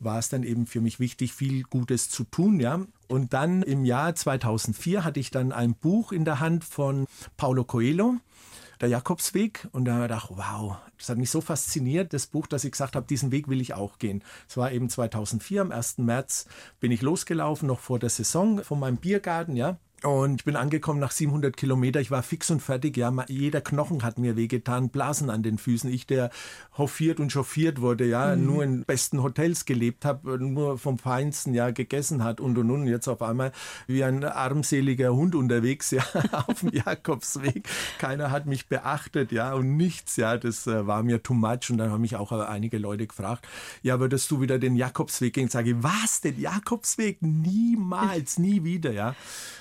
war 0.00 0.18
es 0.18 0.28
dann 0.28 0.42
eben 0.42 0.66
für 0.66 0.82
mich 0.82 1.00
wichtig, 1.00 1.32
viel 1.32 1.62
Gutes 1.62 2.10
zu 2.10 2.24
tun, 2.24 2.60
ja. 2.60 2.80
Und 3.08 3.32
dann 3.32 3.62
im 3.62 3.86
Jahr 3.86 4.14
2004 4.14 5.02
hatte 5.02 5.20
ich 5.20 5.30
dann 5.30 5.50
ein 5.50 5.74
Buch 5.74 6.12
in 6.12 6.26
der 6.26 6.40
Hand 6.40 6.64
von 6.64 7.06
Paulo 7.38 7.64
Coelho 7.64 8.18
der 8.80 8.88
Jakobsweg. 8.88 9.68
Und 9.72 9.84
da 9.84 9.94
habe 9.94 10.04
ich 10.04 10.08
gedacht, 10.08 10.30
wow, 10.30 10.76
das 10.98 11.08
hat 11.08 11.18
mich 11.18 11.30
so 11.30 11.40
fasziniert, 11.40 12.12
das 12.12 12.26
Buch, 12.26 12.46
dass 12.46 12.64
ich 12.64 12.72
gesagt 12.72 12.96
habe, 12.96 13.06
diesen 13.06 13.32
Weg 13.32 13.48
will 13.48 13.60
ich 13.60 13.74
auch 13.74 13.98
gehen. 13.98 14.22
Es 14.48 14.56
war 14.56 14.72
eben 14.72 14.88
2004, 14.88 15.62
am 15.62 15.72
1. 15.72 15.98
März 15.98 16.46
bin 16.80 16.92
ich 16.92 17.02
losgelaufen, 17.02 17.68
noch 17.68 17.80
vor 17.80 17.98
der 17.98 18.10
Saison 18.10 18.62
von 18.62 18.80
meinem 18.80 18.96
Biergarten, 18.96 19.56
ja. 19.56 19.78
Und 20.04 20.42
ich 20.42 20.44
bin 20.44 20.54
angekommen 20.54 21.00
nach 21.00 21.12
700 21.12 21.56
Kilometer. 21.56 21.98
Ich 21.98 22.10
war 22.10 22.22
fix 22.22 22.50
und 22.50 22.60
fertig. 22.60 22.98
Ja, 22.98 23.10
jeder 23.26 23.62
Knochen 23.62 24.02
hat 24.02 24.18
mir 24.18 24.36
wehgetan, 24.36 24.90
Blasen 24.90 25.30
an 25.30 25.42
den 25.42 25.56
Füßen. 25.56 25.90
Ich, 25.90 26.06
der 26.06 26.28
hofiert 26.76 27.20
und 27.20 27.32
chauffiert 27.32 27.80
wurde, 27.80 28.04
ja, 28.04 28.36
mhm. 28.36 28.44
nur 28.44 28.64
in 28.64 28.84
besten 28.84 29.22
Hotels 29.22 29.64
gelebt 29.64 30.04
habe, 30.04 30.38
nur 30.38 30.76
vom 30.76 30.98
Feinsten, 30.98 31.54
ja, 31.54 31.70
gegessen 31.70 32.22
hat 32.22 32.38
und 32.38 32.58
und 32.58 32.70
und. 32.70 32.86
Jetzt 32.86 33.08
auf 33.08 33.22
einmal 33.22 33.52
wie 33.86 34.04
ein 34.04 34.22
armseliger 34.24 35.14
Hund 35.14 35.34
unterwegs, 35.34 35.90
ja, 35.90 36.04
auf 36.46 36.60
dem 36.60 36.68
Jakobsweg. 36.70 37.66
Keiner 37.98 38.30
hat 38.30 38.44
mich 38.44 38.68
beachtet, 38.68 39.32
ja, 39.32 39.54
und 39.54 39.74
nichts, 39.78 40.16
ja. 40.16 40.36
Das 40.36 40.66
äh, 40.66 40.86
war 40.86 41.02
mir 41.02 41.22
too 41.22 41.32
much. 41.32 41.70
Und 41.70 41.78
dann 41.78 41.90
haben 41.90 42.02
mich 42.02 42.16
auch 42.16 42.30
einige 42.30 42.76
Leute 42.76 43.06
gefragt, 43.06 43.48
ja, 43.82 44.00
würdest 44.00 44.30
du 44.30 44.42
wieder 44.42 44.58
den 44.58 44.76
Jakobsweg 44.76 45.32
gehen? 45.32 45.48
Sage 45.48 45.70
ich, 45.70 45.76
was, 45.82 46.20
den 46.20 46.38
Jakobsweg? 46.38 47.22
Niemals, 47.22 48.38
nie 48.38 48.64
wieder, 48.64 48.92
ja. 48.92 49.14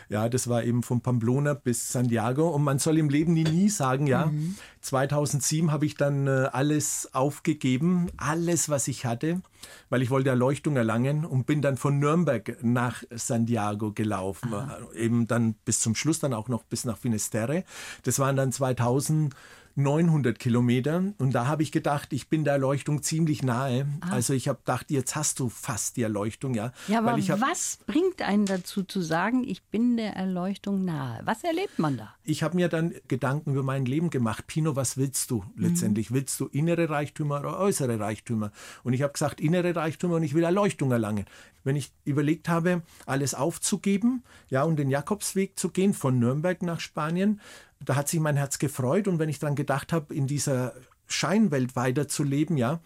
Ja, 0.09 0.27
das 0.33 0.47
war 0.47 0.63
eben 0.63 0.83
von 0.83 1.01
Pamplona 1.01 1.53
bis 1.53 1.91
Santiago. 1.91 2.49
Und 2.49 2.63
man 2.63 2.79
soll 2.79 2.97
im 2.97 3.09
Leben 3.09 3.33
nie, 3.33 3.43
nie 3.43 3.69
sagen, 3.69 4.07
ja. 4.07 4.25
Mhm. 4.25 4.55
2007 4.81 5.71
habe 5.71 5.85
ich 5.85 5.95
dann 5.95 6.27
äh, 6.27 6.49
alles 6.51 7.09
aufgegeben, 7.13 8.07
alles, 8.17 8.67
was 8.69 8.87
ich 8.87 9.05
hatte, 9.05 9.41
weil 9.89 10.01
ich 10.01 10.09
wollte 10.09 10.29
Erleuchtung 10.29 10.75
erlangen 10.75 11.23
und 11.23 11.45
bin 11.45 11.61
dann 11.61 11.77
von 11.77 11.99
Nürnberg 11.99 12.57
nach 12.61 13.03
Santiago 13.11 13.91
gelaufen. 13.91 14.53
Äh, 14.53 14.99
eben 14.99 15.27
dann 15.27 15.53
bis 15.65 15.79
zum 15.79 15.95
Schluss 15.95 16.19
dann 16.19 16.33
auch 16.33 16.49
noch 16.49 16.63
bis 16.63 16.83
nach 16.83 16.97
Finisterre. 16.97 17.63
Das 18.03 18.19
waren 18.19 18.35
dann 18.35 18.51
2000 18.51 19.33
900 19.75 20.37
Kilometer. 20.37 21.13
Und 21.17 21.33
da 21.33 21.47
habe 21.47 21.63
ich 21.63 21.71
gedacht, 21.71 22.13
ich 22.13 22.29
bin 22.29 22.43
der 22.43 22.53
Erleuchtung 22.53 23.01
ziemlich 23.01 23.43
nahe. 23.43 23.87
Ah. 24.01 24.11
Also 24.11 24.33
ich 24.33 24.47
habe 24.47 24.59
gedacht, 24.59 24.91
jetzt 24.91 25.15
hast 25.15 25.39
du 25.39 25.49
fast 25.49 25.97
die 25.97 26.03
Erleuchtung, 26.03 26.53
ja. 26.53 26.71
Ja, 26.87 26.99
aber 26.99 27.17
hab, 27.17 27.41
was 27.41 27.79
bringt 27.85 28.21
einen 28.21 28.45
dazu 28.45 28.83
zu 28.83 29.01
sagen, 29.01 29.43
ich 29.43 29.63
bin 29.63 29.97
der 29.97 30.15
Erleuchtung 30.15 30.85
nahe? 30.85 31.21
Was 31.25 31.43
erlebt 31.43 31.79
man 31.79 31.97
da? 31.97 32.13
Ich 32.23 32.43
habe 32.43 32.55
mir 32.55 32.69
dann 32.69 32.93
Gedanken 33.07 33.51
über 33.53 33.63
mein 33.63 33.85
Leben 33.85 34.09
gemacht. 34.09 34.47
Pino, 34.47 34.75
was 34.75 34.97
willst 34.97 35.31
du 35.31 35.43
letztendlich? 35.55 36.11
Mhm. 36.11 36.15
Willst 36.15 36.39
du 36.39 36.47
innere 36.47 36.89
Reichtümer 36.89 37.39
oder 37.39 37.59
äußere 37.59 37.99
Reichtümer? 37.99 38.51
Und 38.83 38.93
ich 38.93 39.01
habe 39.01 39.13
gesagt, 39.13 39.41
innere 39.41 39.75
Reichtümer 39.75 40.15
und 40.15 40.23
ich 40.23 40.33
will 40.33 40.43
Erleuchtung 40.43 40.91
erlangen. 40.91 41.25
Wenn 41.63 41.75
ich 41.75 41.93
überlegt 42.03 42.49
habe, 42.49 42.81
alles 43.05 43.33
aufzugeben, 43.33 44.23
ja, 44.49 44.63
und 44.63 44.77
den 44.77 44.89
Jakobsweg 44.89 45.57
zu 45.57 45.69
gehen 45.69 45.93
von 45.93 46.19
Nürnberg 46.19 46.61
nach 46.61 46.79
Spanien, 46.79 47.39
da 47.85 47.95
hat 47.95 48.07
sich 48.07 48.19
mein 48.19 48.37
Herz 48.37 48.59
gefreut 48.59 49.07
und 49.07 49.19
wenn 49.19 49.29
ich 49.29 49.39
dann 49.39 49.55
gedacht 49.55 49.93
habe, 49.93 50.13
in 50.13 50.27
dieser 50.27 50.73
Scheinwelt 51.07 51.75
weiterzuleben, 51.75 52.57
ja, 52.57 52.79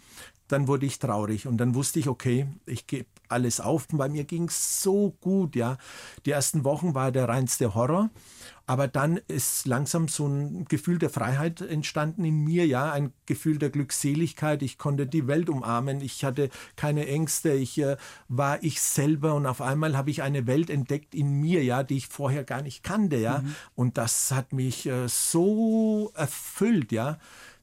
dann 0.47 0.67
wurde 0.67 0.85
ich 0.85 0.99
traurig 0.99 1.47
und 1.47 1.57
dann 1.57 1.75
wusste 1.75 1.99
ich, 1.99 2.07
okay, 2.07 2.47
ich 2.65 2.87
gebe 2.87 3.07
alles 3.29 3.59
auf. 3.59 3.87
Bei 3.91 4.09
mir 4.09 4.23
ging 4.23 4.45
es 4.45 4.81
so 4.81 5.15
gut, 5.21 5.55
ja. 5.55 5.77
Die 6.25 6.31
ersten 6.31 6.63
Wochen 6.63 6.95
war 6.95 7.11
der 7.11 7.27
reinste 7.27 7.75
Horror 7.75 8.09
aber 8.69 8.89
dann 8.89 9.17
ist 9.29 9.65
langsam 9.65 10.09
so 10.09 10.27
ein 10.27 10.65
Gefühl 10.65 10.99
der 10.99 11.09
Freiheit 11.09 11.61
entstanden 11.61 12.25
in 12.25 12.43
mir, 12.43 12.67
ja, 12.67 12.91
ein 12.91 13.13
Gefühl 13.25 13.57
der 13.59 13.69
Glückseligkeit. 13.69 14.61
Ich 14.61 14.77
konnte 14.77 15.07
die 15.07 15.25
Welt 15.25 15.49
umarmen. 15.49 16.01
Ich 16.01 16.25
hatte 16.25 16.49
keine 16.75 17.07
Ängste. 17.07 17.53
Ich 17.53 17.79
äh, 17.79 17.95
war 18.27 18.61
ich 18.61 18.81
selber 18.81 19.35
und 19.35 19.45
auf 19.45 19.61
einmal 19.61 19.95
habe 19.95 20.09
ich 20.09 20.21
eine 20.21 20.47
Welt 20.47 20.69
entdeckt 20.69 21.15
in 21.15 21.31
mir, 21.31 21.63
ja, 21.63 21.81
die 21.83 21.95
ich 21.95 22.07
vorher 22.07 22.43
gar 22.43 22.61
nicht 22.61 22.83
kannte, 22.83 23.15
ja. 23.15 23.39
Mhm. 23.39 23.55
Und 23.75 23.97
das 23.97 24.31
hat 24.31 24.51
mich 24.51 24.85
äh, 24.85 25.07
so 25.07 26.11
erfüllt, 26.13 26.91
ja 26.91 27.19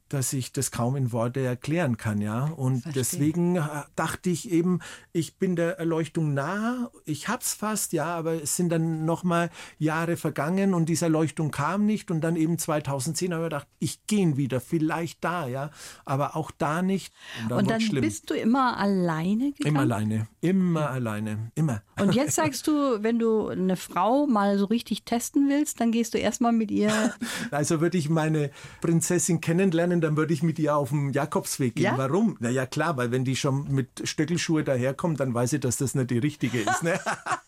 dass 0.09 0.33
ich 0.33 0.53
das 0.53 0.71
kaum 0.71 0.97
in 0.97 1.13
Worte 1.13 1.41
erklären 1.41 1.97
kann, 1.97 2.21
ja. 2.21 2.45
Und 2.45 2.83
Verstehe. 2.83 2.93
deswegen 2.93 3.57
äh, 3.57 3.63
dachte 3.97 4.31
ich 4.31 4.51
eben, 4.51 4.81
ich 5.13 5.39
bin 5.39 5.57
der 5.57 5.79
Erleuchtung 5.79 6.35
nah, 6.35 6.91
ich 7.05 7.29
hab's 7.29 7.55
fast, 7.55 7.93
ja, 7.93 8.07
aber 8.07 8.43
es 8.43 8.57
sind 8.57 8.71
dann 8.71 9.05
nochmal 9.05 9.51
Jahre 9.79 10.17
vergangen 10.17 10.75
und 10.75 10.89
diese 10.89 11.07
Erleuchtung 11.07 11.51
kam 11.51 11.87
nicht 11.87 12.11
und 12.11 12.21
dann 12.21 12.37
eben 12.37 12.59
2010 12.59 13.33
habe 13.33 13.45
ich 13.45 13.47
gedacht, 13.47 13.69
ich 13.79 14.07
gehe 14.07 14.37
wieder, 14.37 14.61
vielleicht 14.61 15.23
da, 15.25 15.47
ja, 15.47 15.71
aber 16.05 16.37
auch 16.37 16.51
da 16.51 16.83
nicht. 16.83 17.13
Und 17.43 17.51
dann, 17.51 17.59
und 17.59 17.71
dann 17.71 18.01
bist 18.01 18.31
du 18.31 18.35
immer 18.35 18.77
alleine 18.77 19.53
gegangen? 19.53 19.75
Immer 19.75 19.81
alleine, 19.81 20.29
immer 20.41 20.91
alleine, 20.91 21.51
immer. 21.55 21.83
Und 22.01 22.15
jetzt 22.15 22.35
sagst 22.37 22.67
du, 22.67 23.03
wenn 23.03 23.19
du 23.19 23.49
eine 23.49 23.77
Frau 23.77 24.27
mal 24.27 24.59
so 24.59 24.67
richtig 24.67 25.05
testen 25.05 25.49
willst, 25.49 25.81
dann 25.81 25.93
gehst 25.93 26.15
du 26.15 26.19
erstmal 26.19 26.53
mit 26.53 26.71
ihr. 26.71 26.93
Also 27.51 27.81
würde 27.81 27.99
ich 27.99 28.09
meine 28.09 28.51
Prinzessin 28.81 29.41
kennenlernen, 29.41 29.94
können, 29.95 30.01
dann 30.01 30.17
würde 30.17 30.35
ich 30.35 30.43
mit 30.43 30.59
ihr 30.59 30.77
auf 30.77 30.91
dem 30.91 31.11
Jakobsweg 31.11 31.77
gehen. 31.77 31.85
Ja? 31.85 31.99
Warum? 31.99 32.37
Na 32.41 32.51
ja, 32.51 32.67
klar, 32.67 32.97
weil 32.97 33.11
wenn 33.11 33.25
die 33.25 33.37
schon 33.37 33.71
mit 33.71 34.03
Stöckelschuhe 34.05 34.65
daherkommt, 34.65 35.21
dann 35.21 35.35
weiß 35.35 35.55
ich, 35.55 35.61
dass 35.61 35.77
das 35.77 35.95
nicht 35.95 36.11
die 36.11 36.19
richtige 36.19 36.61
ist. 36.61 36.83
Ne? 36.83 36.99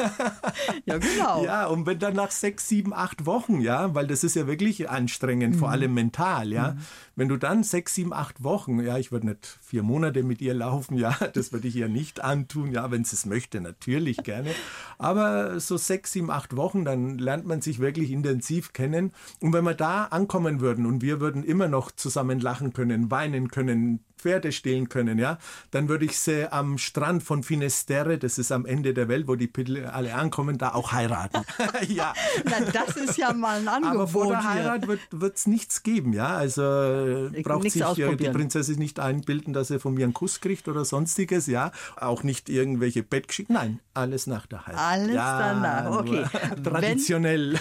ja, 0.86 0.98
genau. 0.98 1.44
Ja, 1.44 1.66
und 1.66 1.86
wenn 1.86 1.98
dann 1.98 2.14
nach 2.14 2.30
sechs, 2.30 2.68
sieben, 2.68 2.92
acht 2.92 3.26
Wochen, 3.26 3.60
ja, 3.60 3.94
weil 3.94 4.06
das 4.06 4.24
ist 4.24 4.36
ja 4.36 4.46
wirklich 4.46 4.88
anstrengend, 4.88 5.56
mhm. 5.56 5.58
vor 5.58 5.70
allem 5.70 5.94
mental, 5.94 6.52
ja. 6.52 6.72
Mhm. 6.72 6.78
Wenn 7.16 7.28
du 7.28 7.36
dann 7.36 7.62
sechs, 7.62 7.94
sieben, 7.94 8.12
acht 8.12 8.42
Wochen, 8.42 8.80
ja, 8.80 8.96
ich 8.96 9.12
würde 9.12 9.28
nicht 9.28 9.58
vier 9.60 9.82
Monate 9.82 10.22
mit 10.22 10.40
ihr 10.40 10.54
laufen, 10.54 10.96
ja, 10.96 11.16
das 11.34 11.52
würde 11.52 11.68
ich 11.68 11.76
ihr 11.76 11.88
nicht 11.88 12.22
antun, 12.22 12.72
ja, 12.72 12.90
wenn 12.90 13.04
sie 13.04 13.16
es 13.16 13.26
möchte, 13.26 13.60
natürlich 13.60 14.18
gerne. 14.18 14.50
Aber 14.98 15.60
so 15.60 15.76
sechs, 15.76 16.12
sieben, 16.12 16.30
acht 16.30 16.56
Wochen, 16.56 16.84
dann 16.84 17.18
lernt 17.18 17.46
man 17.46 17.60
sich 17.60 17.78
wirklich 17.78 18.10
intensiv 18.10 18.72
kennen. 18.72 19.12
Und 19.40 19.52
wenn 19.52 19.64
wir 19.64 19.74
da 19.74 20.04
ankommen 20.04 20.60
würden 20.60 20.86
und 20.86 21.02
wir 21.02 21.20
würden 21.20 21.44
immer 21.44 21.68
noch 21.68 21.90
zusammen 21.90 22.40
lachen 22.40 22.72
können, 22.72 23.10
weinen 23.10 23.48
können, 23.48 24.00
Pferde 24.20 24.52
stehlen 24.52 24.88
können, 24.88 25.18
ja, 25.18 25.38
dann 25.70 25.88
würde 25.88 26.04
ich 26.04 26.18
sie 26.18 26.50
am 26.52 26.78
Strand 26.78 27.22
von 27.22 27.42
Finisterre, 27.42 28.18
das 28.18 28.38
ist 28.38 28.52
am 28.52 28.66
Ende 28.66 28.94
der 28.94 29.08
Welt, 29.08 29.28
wo 29.28 29.36
die 29.36 29.46
Piddle 29.46 29.92
alle 29.92 30.14
ankommen, 30.14 30.58
da 30.58 30.74
auch 30.74 30.92
heiraten. 30.92 31.42
ja. 31.88 32.12
Na, 32.44 32.60
das 32.72 32.96
ist 32.96 33.16
ja 33.16 33.32
mal 33.32 33.58
ein 33.58 33.68
Angebot. 33.68 33.96
Aber 33.96 34.08
vor 34.08 34.26
der 34.28 34.44
Heirat 34.44 34.86
wird 34.86 35.36
es 35.36 35.46
nichts 35.46 35.82
geben, 35.82 36.12
ja. 36.12 36.36
Also 36.36 36.62
äh, 36.62 37.42
braucht 37.42 37.70
sich 37.70 37.82
äh, 37.98 38.16
die 38.16 38.28
Prinzessin 38.28 38.78
nicht 38.78 39.00
einbilden, 39.00 39.52
dass 39.52 39.70
er 39.70 39.80
von 39.80 39.94
mir 39.94 40.04
einen 40.04 40.14
Kuss 40.14 40.40
kriegt 40.40 40.68
oder 40.68 40.84
sonstiges, 40.84 41.46
ja. 41.46 41.72
Auch 41.96 42.22
nicht 42.22 42.48
irgendwelche 42.48 43.02
Bettgeschichten. 43.02 43.54
Nein, 43.54 43.80
alles 43.94 44.26
nach 44.26 44.46
der 44.46 44.66
Heirat. 44.66 44.80
Alles 44.80 45.14
ja, 45.14 45.38
danach, 45.38 45.98
okay. 45.98 46.24
Traditionell. 46.62 47.58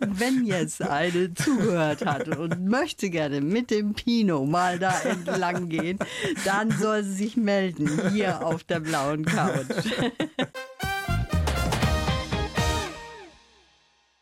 Wenn, 0.00 0.20
wenn 0.20 0.44
jetzt 0.44 0.82
eine 0.82 1.34
zugehört 1.34 2.04
hat 2.04 2.28
und 2.36 2.66
möchte 2.66 3.10
gerne 3.10 3.40
mit 3.40 3.70
dem 3.70 3.94
Pino 3.94 4.44
mal 4.46 4.78
da 4.78 4.98
entlang 5.00 5.41
lang 5.42 5.68
gehen, 5.68 5.98
dann 6.44 6.70
soll 6.70 7.02
sie 7.02 7.24
sich 7.24 7.36
melden 7.36 8.10
hier 8.12 8.46
auf 8.46 8.62
der 8.64 8.80
blauen 8.80 9.24
Couch. 9.24 9.66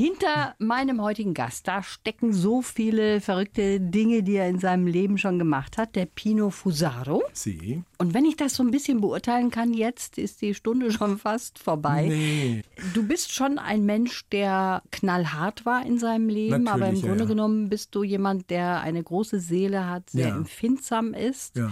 Hinter 0.01 0.55
meinem 0.59 1.03
heutigen 1.03 1.35
Gast, 1.35 1.69
da 1.69 1.83
stecken 1.83 2.33
so 2.33 2.63
viele 2.63 3.21
verrückte 3.21 3.79
Dinge, 3.81 4.23
die 4.23 4.37
er 4.37 4.49
in 4.49 4.59
seinem 4.59 4.87
Leben 4.87 5.19
schon 5.19 5.39
gemacht 5.39 5.77
hat. 5.77 5.95
Der 5.95 6.07
Pino 6.07 6.49
Fusaro. 6.49 7.23
Sie. 7.35 7.83
Und 7.99 8.15
wenn 8.15 8.25
ich 8.25 8.37
das 8.37 8.55
so 8.55 8.63
ein 8.63 8.71
bisschen 8.71 9.03
beurteilen 9.03 9.51
kann, 9.51 9.75
jetzt 9.75 10.17
ist 10.17 10.41
die 10.41 10.55
Stunde 10.55 10.91
schon 10.93 11.19
fast 11.19 11.59
vorbei. 11.59 12.07
Nee. 12.09 12.63
Du 12.95 13.07
bist 13.07 13.35
schon 13.35 13.59
ein 13.59 13.85
Mensch, 13.85 14.27
der 14.31 14.83
knallhart 14.91 15.67
war 15.67 15.85
in 15.85 15.99
seinem 15.99 16.31
Leben, 16.31 16.63
Natürlich, 16.63 16.71
aber 16.71 16.89
im 16.89 17.03
Grunde 17.03 17.25
ja. 17.25 17.29
genommen 17.29 17.69
bist 17.69 17.95
du 17.95 18.03
jemand, 18.03 18.49
der 18.49 18.81
eine 18.81 19.03
große 19.03 19.39
Seele 19.39 19.87
hat, 19.87 20.09
sehr 20.09 20.29
ja. 20.29 20.37
empfindsam 20.37 21.13
ist. 21.13 21.57
Ja 21.57 21.71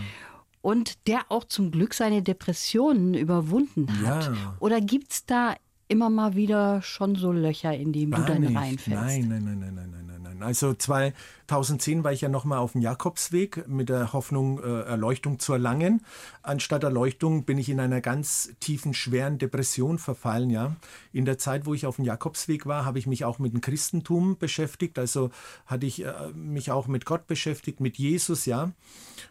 und 0.60 1.06
der 1.06 1.20
auch 1.28 1.44
zum 1.44 1.70
Glück 1.70 1.94
seine 1.94 2.22
Depressionen 2.22 3.14
überwunden 3.14 3.88
hat? 4.04 4.26
Ja. 4.26 4.56
Oder 4.60 4.80
gibt 4.80 5.12
es 5.12 5.24
da 5.24 5.54
immer 5.88 6.10
mal 6.10 6.36
wieder 6.36 6.82
schon 6.82 7.16
so 7.16 7.32
Löcher, 7.32 7.74
in 7.74 7.92
die 7.92 8.06
du 8.06 8.22
dann 8.22 8.56
reinfällst? 8.56 8.88
Nein, 8.88 9.28
nein, 9.28 9.44
nein, 9.44 9.58
nein, 9.58 9.74
nein, 9.74 9.90
nein, 9.90 10.06
nein. 10.06 10.18
gekommen. 10.38 10.42
Also 10.42 10.74
2010 10.74 12.04
war 12.04 12.12
ich 12.12 12.20
ja 12.20 12.28
nochmal 12.28 12.58
auf 12.58 12.72
dem 12.72 12.80
Jakobsweg 12.80 13.68
mit 13.68 13.88
der 13.88 14.12
Hoffnung, 14.12 14.62
äh, 14.62 14.82
Erleuchtung 14.82 15.38
zu 15.38 15.52
erlangen. 15.52 16.02
Anstatt 16.42 16.84
Erleuchtung 16.84 17.44
bin 17.44 17.58
ich 17.58 17.68
in 17.68 17.80
einer 17.80 18.00
ganz 18.00 18.52
tiefen, 18.60 18.94
schweren 18.94 19.38
Depression 19.38 19.98
verfallen. 19.98 20.50
Ja, 20.50 20.76
in 21.12 21.24
der 21.24 21.38
Zeit, 21.38 21.66
wo 21.66 21.74
ich 21.74 21.86
auf 21.86 21.96
dem 21.96 22.04
Jakobsweg 22.04 22.66
war, 22.66 22.84
habe 22.84 22.98
ich 22.98 23.06
mich 23.06 23.24
auch 23.24 23.38
mit 23.38 23.52
dem 23.52 23.60
Christentum 23.60 24.36
beschäftigt. 24.38 24.98
Also 24.98 25.30
hatte 25.66 25.86
ich 25.86 26.04
äh, 26.04 26.12
mich 26.34 26.70
auch 26.70 26.86
mit 26.86 27.04
Gott 27.04 27.26
beschäftigt, 27.26 27.80
mit 27.80 27.98
Jesus. 27.98 28.46
Ja, 28.46 28.72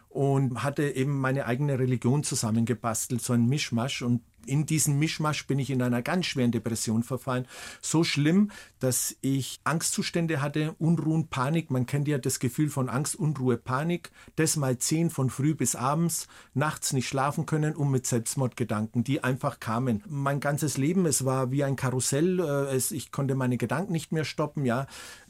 und 0.08 0.62
hatte 0.62 0.90
eben 0.90 1.20
meine 1.20 1.46
eigene 1.46 1.78
Religion 1.78 2.24
zusammengebastelt, 2.24 3.22
so 3.22 3.34
ein 3.34 3.46
Mischmasch. 3.46 4.02
Und 4.02 4.22
in 4.48 4.66
diesen 4.66 4.98
Mischmasch 4.98 5.46
bin 5.46 5.58
ich 5.58 5.70
in 5.70 5.82
einer 5.82 6.02
ganz 6.02 6.26
schweren 6.26 6.50
Depression 6.50 7.02
verfallen. 7.02 7.46
So 7.80 8.04
schlimm, 8.04 8.50
dass 8.80 9.16
ich 9.20 9.60
Angstzustände 9.64 10.40
hatte, 10.40 10.74
Unruhen, 10.78 11.28
Panik. 11.28 11.70
Man 11.70 11.86
kennt 11.86 12.08
ja 12.08 12.18
das 12.18 12.38
Gefühl 12.40 12.70
von 12.70 12.88
Angst, 12.88 13.16
Unruhe, 13.16 13.56
Panik. 13.56 14.10
Das 14.36 14.56
mal 14.56 14.78
zehn 14.78 15.10
von 15.10 15.30
früh 15.30 15.54
bis 15.54 15.76
abends, 15.76 16.28
nachts 16.54 16.92
nicht 16.92 17.08
schlafen 17.08 17.46
können 17.46 17.74
und 17.74 17.90
mit 17.90 18.06
Selbstmordgedanken, 18.06 19.04
die 19.04 19.22
einfach 19.22 19.60
kamen. 19.60 20.02
Mein 20.08 20.40
ganzes 20.40 20.78
Leben, 20.78 21.06
es 21.06 21.24
war 21.24 21.50
wie 21.50 21.64
ein 21.64 21.76
Karussell. 21.76 22.40
Äh, 22.40 22.76
ich 22.76 23.12
konnte 23.12 23.34
meine 23.34 23.58
Gedanken 23.58 23.92
nicht 23.92 24.12
mehr 24.12 24.24
stoppen. 24.24 24.64
Ja, 24.64 24.86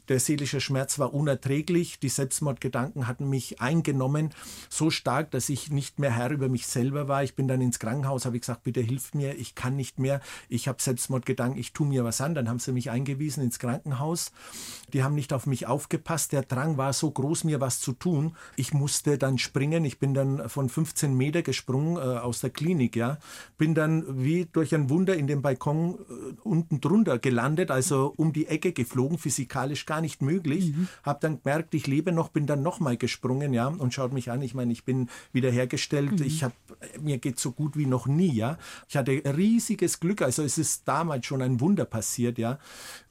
der 0.09 0.19
seelische 0.19 0.59
Schmerz 0.59 0.99
war 0.99 1.13
unerträglich. 1.13 1.99
Die 1.99 2.09
Selbstmordgedanken 2.09 3.07
hatten 3.07 3.29
mich 3.29 3.61
eingenommen, 3.61 4.31
so 4.69 4.89
stark, 4.89 5.31
dass 5.31 5.49
ich 5.49 5.71
nicht 5.71 5.99
mehr 5.99 6.11
Herr 6.11 6.31
über 6.31 6.49
mich 6.49 6.67
selber 6.67 7.07
war. 7.07 7.23
Ich 7.23 7.35
bin 7.35 7.47
dann 7.47 7.61
ins 7.61 7.79
Krankenhaus, 7.79 8.25
habe 8.25 8.39
gesagt, 8.39 8.63
bitte 8.63 8.81
hilf 8.81 9.13
mir, 9.13 9.37
ich 9.37 9.55
kann 9.55 9.75
nicht 9.75 9.99
mehr. 9.99 10.19
Ich 10.49 10.67
habe 10.67 10.81
Selbstmordgedanken, 10.81 11.59
ich 11.59 11.73
tue 11.73 11.87
mir 11.87 12.03
was 12.03 12.21
an. 12.21 12.33
Dann 12.33 12.49
haben 12.49 12.59
sie 12.59 12.71
mich 12.71 12.89
eingewiesen 12.89 13.43
ins 13.43 13.59
Krankenhaus. 13.59 14.31
Die 14.93 15.03
haben 15.03 15.15
nicht 15.15 15.31
auf 15.31 15.45
mich 15.45 15.67
aufgepasst. 15.67 16.31
Der 16.31 16.41
Drang 16.41 16.77
war 16.77 16.93
so 16.93 17.11
groß, 17.11 17.43
mir 17.43 17.61
was 17.61 17.79
zu 17.79 17.93
tun. 17.93 18.35
Ich 18.55 18.73
musste 18.73 19.17
dann 19.17 19.37
springen. 19.37 19.85
Ich 19.85 19.99
bin 19.99 20.13
dann 20.13 20.49
von 20.49 20.69
15 20.69 21.15
Meter 21.15 21.43
gesprungen 21.43 21.97
äh, 21.97 21.99
aus 21.99 22.41
der 22.41 22.49
Klinik. 22.49 22.95
Ja, 22.95 23.19
bin 23.57 23.75
dann 23.75 24.23
wie 24.23 24.45
durch 24.51 24.73
ein 24.73 24.89
Wunder 24.89 25.15
in 25.15 25.27
dem 25.27 25.43
Balkon 25.43 25.95
äh, 25.95 26.35
unten 26.43 26.81
drunter 26.81 27.19
gelandet, 27.19 27.69
also 27.69 28.13
um 28.17 28.33
die 28.33 28.47
Ecke 28.47 28.73
geflogen, 28.73 29.17
physikalisch 29.19 29.85
gar 29.85 29.98
gar 29.99 30.01
nicht 30.01 30.21
möglich. 30.21 30.73
Mhm. 30.73 30.87
Habe 31.03 31.19
dann 31.21 31.41
gemerkt, 31.43 31.73
ich 31.73 31.85
lebe 31.87 32.11
noch, 32.11 32.29
bin 32.29 32.45
dann 32.45 32.63
nochmal 32.63 32.95
gesprungen, 32.97 33.53
ja, 33.53 33.67
und 33.67 33.93
schaut 33.93 34.13
mich 34.13 34.31
an. 34.31 34.41
Ich 34.41 34.55
meine, 34.55 34.71
ich 34.71 34.85
bin 34.85 35.09
wiederhergestellt. 35.33 36.19
Mhm. 36.19 36.25
Ich 36.25 36.43
habe, 36.43 36.53
mir 37.01 37.17
geht 37.17 37.39
so 37.39 37.51
gut 37.51 37.77
wie 37.77 37.85
noch 37.85 38.07
nie, 38.07 38.33
ja. 38.33 38.57
Ich 38.87 38.95
hatte 38.95 39.11
riesiges 39.11 39.99
Glück. 39.99 40.21
Also 40.21 40.43
es 40.43 40.57
ist 40.57 40.87
damals 40.87 41.25
schon 41.25 41.41
ein 41.41 41.59
Wunder 41.59 41.85
passiert, 41.85 42.37
ja. 42.37 42.59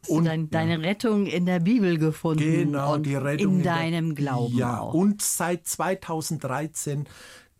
Und 0.06 0.24
dein, 0.24 0.48
deine 0.48 0.80
Rettung 0.80 1.26
in 1.26 1.44
der 1.44 1.60
Bibel 1.60 1.98
gefunden. 1.98 2.42
Genau, 2.42 2.96
die 2.96 3.16
Rettung 3.16 3.52
in, 3.52 3.58
in 3.58 3.64
deinem 3.64 4.14
der, 4.14 4.24
Glauben. 4.24 4.56
Ja, 4.56 4.80
auch. 4.80 4.94
und 4.94 5.20
seit 5.20 5.66
2013 5.66 7.06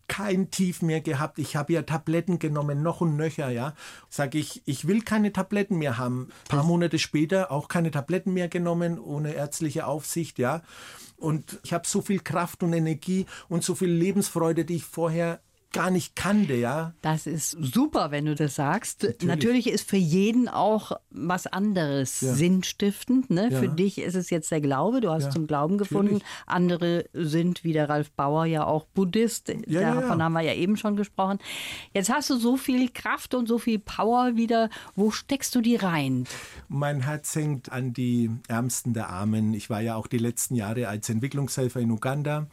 kein 0.09 0.51
Tief 0.51 0.81
mehr 0.81 0.99
gehabt. 0.99 1.39
Ich 1.39 1.55
habe 1.55 1.71
ja 1.71 1.83
Tabletten 1.83 2.39
genommen, 2.39 2.83
noch 2.83 2.99
und 2.99 3.15
nöcher, 3.15 3.49
ja. 3.49 3.73
Sage 4.09 4.37
ich, 4.37 4.61
ich 4.65 4.85
will 4.85 5.01
keine 5.01 5.31
Tabletten 5.31 5.77
mehr 5.77 5.97
haben. 5.97 6.27
Ein 6.29 6.49
paar 6.49 6.63
Monate 6.63 6.99
später 6.99 7.51
auch 7.51 7.69
keine 7.69 7.91
Tabletten 7.91 8.33
mehr 8.33 8.49
genommen, 8.49 8.99
ohne 8.99 9.33
ärztliche 9.33 9.87
Aufsicht, 9.87 10.37
ja. 10.37 10.61
Und 11.15 11.59
ich 11.63 11.71
habe 11.71 11.87
so 11.87 12.01
viel 12.01 12.19
Kraft 12.19 12.63
und 12.63 12.73
Energie 12.73 13.25
und 13.47 13.63
so 13.63 13.75
viel 13.75 13.89
Lebensfreude, 13.89 14.65
die 14.65 14.77
ich 14.77 14.85
vorher 14.85 15.39
gar 15.71 15.91
nicht 15.91 16.15
kannte, 16.15 16.55
ja. 16.55 16.93
Das 17.01 17.27
ist 17.27 17.51
super, 17.51 18.11
wenn 18.11 18.25
du 18.25 18.35
das 18.35 18.55
sagst. 18.55 19.03
Natürlich, 19.03 19.27
Natürlich 19.27 19.67
ist 19.67 19.89
für 19.89 19.97
jeden 19.97 20.47
auch 20.47 20.93
was 21.11 21.47
anderes 21.47 22.21
ja. 22.21 22.33
sinnstiftend. 22.33 23.29
Ne? 23.29 23.49
Ja. 23.51 23.59
Für 23.59 23.69
dich 23.69 23.99
ist 23.99 24.15
es 24.15 24.29
jetzt 24.29 24.51
der 24.51 24.61
Glaube, 24.61 25.01
du 25.01 25.11
hast 25.11 25.25
ja. 25.25 25.29
zum 25.29 25.47
Glauben 25.47 25.77
gefunden. 25.77 26.13
Natürlich. 26.15 26.45
Andere 26.47 27.05
sind, 27.13 27.63
wie 27.63 27.73
der 27.73 27.89
Ralf 27.89 28.11
Bauer, 28.11 28.45
ja 28.45 28.65
auch 28.65 28.85
Buddhist. 28.85 29.53
Davon 29.67 30.23
haben 30.23 30.33
wir 30.33 30.41
ja 30.41 30.53
eben 30.53 30.75
schon 30.77 30.95
gesprochen. 30.95 31.39
Jetzt 31.93 32.11
hast 32.11 32.29
du 32.29 32.37
so 32.37 32.57
viel 32.57 32.89
Kraft 32.89 33.35
und 33.35 33.47
so 33.47 33.57
viel 33.59 33.79
Power 33.79 34.35
wieder. 34.35 34.69
Wo 34.95 35.11
steckst 35.11 35.53
du 35.53 35.61
die 35.61 35.75
rein? 35.75 36.25
Mein 36.67 37.01
Herz 37.01 37.35
hängt 37.35 37.71
an 37.71 37.93
die 37.93 38.31
Ärmsten 38.47 38.93
der 38.93 39.09
Armen. 39.09 39.53
Ich 39.53 39.69
war 39.69 39.81
ja 39.81 39.95
auch 39.95 40.07
die 40.07 40.17
letzten 40.17 40.55
Jahre 40.55 40.87
als 40.87 41.09
Entwicklungshelfer 41.09 41.79
in 41.79 41.91
Uganda. 41.91 42.47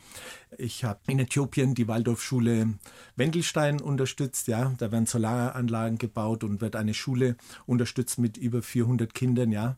Ich 0.59 0.85
habe 0.85 1.01
in 1.07 1.19
Äthiopien 1.19 1.75
die 1.75 1.89
Waldorfschule 1.89 2.75
Wendelstein 3.17 3.81
unterstützt. 3.81 4.49
Ja, 4.49 4.73
da 4.79 4.91
werden 4.91 5.07
Solaranlagen 5.07 5.99
gebaut 5.99 6.45
und 6.45 6.61
wird 6.61 6.77
eine 6.77 6.95
Schule 6.95 7.37
unterstützt 7.67 8.19
mit 8.19 8.37
über 8.37 8.63
400 8.63 9.15
Kindern. 9.15 9.53
Ja, 9.53 9.77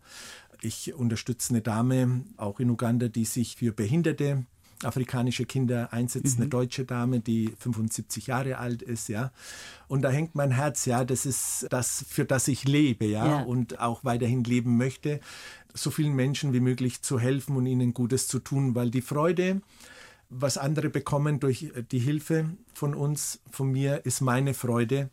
ich 0.60 0.94
unterstütze 0.94 1.50
eine 1.50 1.62
Dame 1.62 2.24
auch 2.36 2.60
in 2.60 2.70
Uganda, 2.70 3.08
die 3.08 3.24
sich 3.24 3.56
für 3.56 3.72
Behinderte 3.72 4.44
afrikanische 4.84 5.44
Kinder 5.44 5.92
einsetzt, 5.92 6.36
mhm. 6.36 6.42
eine 6.42 6.50
deutsche 6.50 6.84
Dame, 6.84 7.20
die 7.20 7.52
75 7.58 8.28
Jahre 8.28 8.58
alt 8.58 8.82
ist, 8.82 9.08
ja. 9.08 9.32
Und 9.88 10.02
da 10.02 10.10
hängt 10.10 10.34
mein 10.34 10.52
Herz, 10.52 10.84
ja, 10.84 11.04
das 11.04 11.26
ist 11.26 11.66
das, 11.70 12.04
für 12.08 12.24
das 12.24 12.48
ich 12.48 12.64
lebe, 12.64 13.06
ja, 13.06 13.26
ja, 13.26 13.42
und 13.42 13.80
auch 13.80 14.04
weiterhin 14.04 14.44
leben 14.44 14.76
möchte, 14.76 15.20
so 15.74 15.90
vielen 15.90 16.14
Menschen 16.14 16.52
wie 16.52 16.60
möglich 16.60 17.02
zu 17.02 17.18
helfen 17.18 17.56
und 17.56 17.66
ihnen 17.66 17.92
Gutes 17.92 18.28
zu 18.28 18.38
tun, 18.38 18.74
weil 18.74 18.90
die 18.90 19.02
Freude, 19.02 19.62
was 20.30 20.58
andere 20.58 20.90
bekommen 20.90 21.40
durch 21.40 21.72
die 21.90 21.98
Hilfe 21.98 22.50
von 22.74 22.94
uns, 22.94 23.40
von 23.50 23.70
mir, 23.70 24.04
ist 24.04 24.20
meine 24.20 24.54
Freude. 24.54 25.10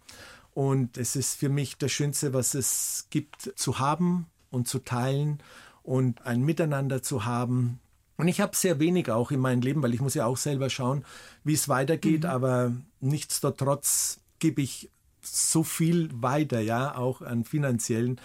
Und 0.53 0.97
es 0.97 1.15
ist 1.15 1.37
für 1.37 1.49
mich 1.49 1.77
das 1.77 1.91
Schönste, 1.91 2.33
was 2.33 2.53
es 2.53 3.07
gibt, 3.09 3.53
zu 3.55 3.79
haben 3.79 4.27
und 4.51 4.67
zu 4.67 4.79
teilen 4.79 5.39
und 5.83 6.25
ein 6.25 6.41
Miteinander 6.43 7.03
zu 7.03 7.25
haben. 7.25 7.79
Und 8.17 8.27
ich 8.27 8.39
habe 8.39 8.55
sehr 8.55 8.79
wenig 8.79 9.11
auch 9.11 9.31
in 9.31 9.39
meinem 9.39 9.61
Leben, 9.61 9.83
weil 9.83 9.93
ich 9.93 10.01
muss 10.01 10.13
ja 10.13 10.25
auch 10.25 10.37
selber 10.37 10.69
schauen, 10.69 11.03
wie 11.43 11.53
es 11.53 11.67
weitergeht, 11.67 12.23
mhm. 12.23 12.29
aber 12.29 12.71
nichtsdestotrotz 13.01 14.21
gebe 14.39 14.61
ich 14.61 14.89
so 15.21 15.63
viel 15.63 16.09
weiter, 16.13 16.59
ja, 16.59 16.95
auch 16.95 17.21
an 17.21 17.43
finanziellen 17.43 18.21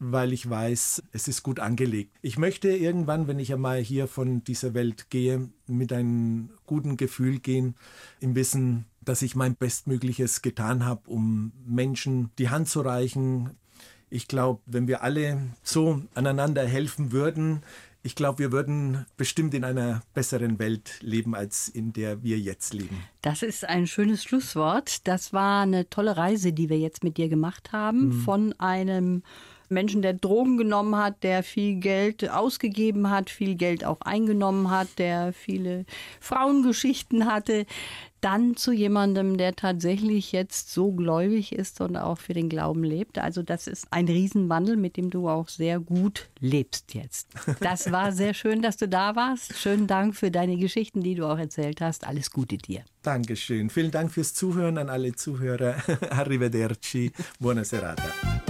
weil 0.00 0.32
ich 0.32 0.48
weiß, 0.48 1.02
es 1.12 1.28
ist 1.28 1.42
gut 1.42 1.60
angelegt. 1.60 2.16
Ich 2.22 2.38
möchte 2.38 2.70
irgendwann, 2.70 3.28
wenn 3.28 3.38
ich 3.38 3.52
einmal 3.52 3.78
hier 3.78 4.08
von 4.08 4.42
dieser 4.42 4.74
Welt 4.74 5.10
gehe, 5.10 5.50
mit 5.66 5.92
einem 5.92 6.50
guten 6.66 6.96
Gefühl 6.96 7.38
gehen, 7.38 7.76
im 8.18 8.34
Wissen, 8.34 8.86
dass 9.02 9.22
ich 9.22 9.36
mein 9.36 9.54
Bestmögliches 9.54 10.42
getan 10.42 10.84
habe, 10.84 11.08
um 11.08 11.52
Menschen 11.66 12.30
die 12.38 12.48
Hand 12.48 12.68
zu 12.68 12.80
reichen. 12.80 13.50
Ich 14.08 14.26
glaube, 14.26 14.62
wenn 14.66 14.88
wir 14.88 15.02
alle 15.02 15.50
so 15.62 16.02
aneinander 16.14 16.66
helfen 16.66 17.12
würden, 17.12 17.62
ich 18.02 18.14
glaube, 18.14 18.38
wir 18.38 18.52
würden 18.52 19.04
bestimmt 19.18 19.52
in 19.52 19.62
einer 19.62 20.02
besseren 20.14 20.58
Welt 20.58 20.98
leben, 21.02 21.34
als 21.34 21.68
in 21.68 21.92
der 21.92 22.22
wir 22.22 22.38
jetzt 22.38 22.72
leben. 22.72 23.04
Das 23.20 23.42
ist 23.42 23.66
ein 23.66 23.86
schönes 23.86 24.24
Schlusswort. 24.24 25.06
Das 25.06 25.34
war 25.34 25.62
eine 25.62 25.90
tolle 25.90 26.16
Reise, 26.16 26.54
die 26.54 26.70
wir 26.70 26.78
jetzt 26.78 27.04
mit 27.04 27.18
dir 27.18 27.28
gemacht 27.28 27.72
haben. 27.72 28.06
Mhm. 28.06 28.12
Von 28.22 28.54
einem 28.58 29.22
Menschen, 29.70 30.02
der 30.02 30.14
Drogen 30.14 30.56
genommen 30.56 30.96
hat, 30.96 31.22
der 31.22 31.42
viel 31.42 31.76
Geld 31.76 32.28
ausgegeben 32.28 33.10
hat, 33.10 33.30
viel 33.30 33.54
Geld 33.54 33.84
auch 33.84 34.00
eingenommen 34.02 34.70
hat, 34.70 34.88
der 34.98 35.32
viele 35.32 35.84
Frauengeschichten 36.20 37.26
hatte, 37.26 37.66
dann 38.20 38.56
zu 38.56 38.72
jemandem, 38.72 39.38
der 39.38 39.56
tatsächlich 39.56 40.32
jetzt 40.32 40.72
so 40.72 40.92
gläubig 40.92 41.52
ist 41.52 41.80
und 41.80 41.96
auch 41.96 42.18
für 42.18 42.34
den 42.34 42.48
Glauben 42.48 42.84
lebt. 42.84 43.18
Also 43.18 43.42
das 43.42 43.66
ist 43.66 43.86
ein 43.90 44.06
Riesenwandel, 44.06 44.76
mit 44.76 44.96
dem 44.96 45.10
du 45.10 45.28
auch 45.28 45.48
sehr 45.48 45.80
gut 45.80 46.28
lebst 46.38 46.94
jetzt. 46.94 47.28
Das 47.60 47.90
war 47.90 48.12
sehr 48.12 48.34
schön, 48.34 48.62
dass 48.62 48.76
du 48.76 48.88
da 48.88 49.16
warst. 49.16 49.56
Schönen 49.56 49.86
Dank 49.86 50.14
für 50.14 50.30
deine 50.30 50.56
Geschichten, 50.56 51.02
die 51.02 51.14
du 51.14 51.26
auch 51.26 51.38
erzählt 51.38 51.80
hast. 51.80 52.06
Alles 52.06 52.30
Gute 52.30 52.58
dir. 52.58 52.84
Dankeschön. 53.02 53.70
Vielen 53.70 53.90
Dank 53.90 54.12
fürs 54.12 54.34
Zuhören 54.34 54.76
an 54.76 54.90
alle 54.90 55.14
Zuhörer. 55.14 55.76
Arrivederci. 56.10 57.12
Buona 57.38 57.64
serata. 57.64 58.49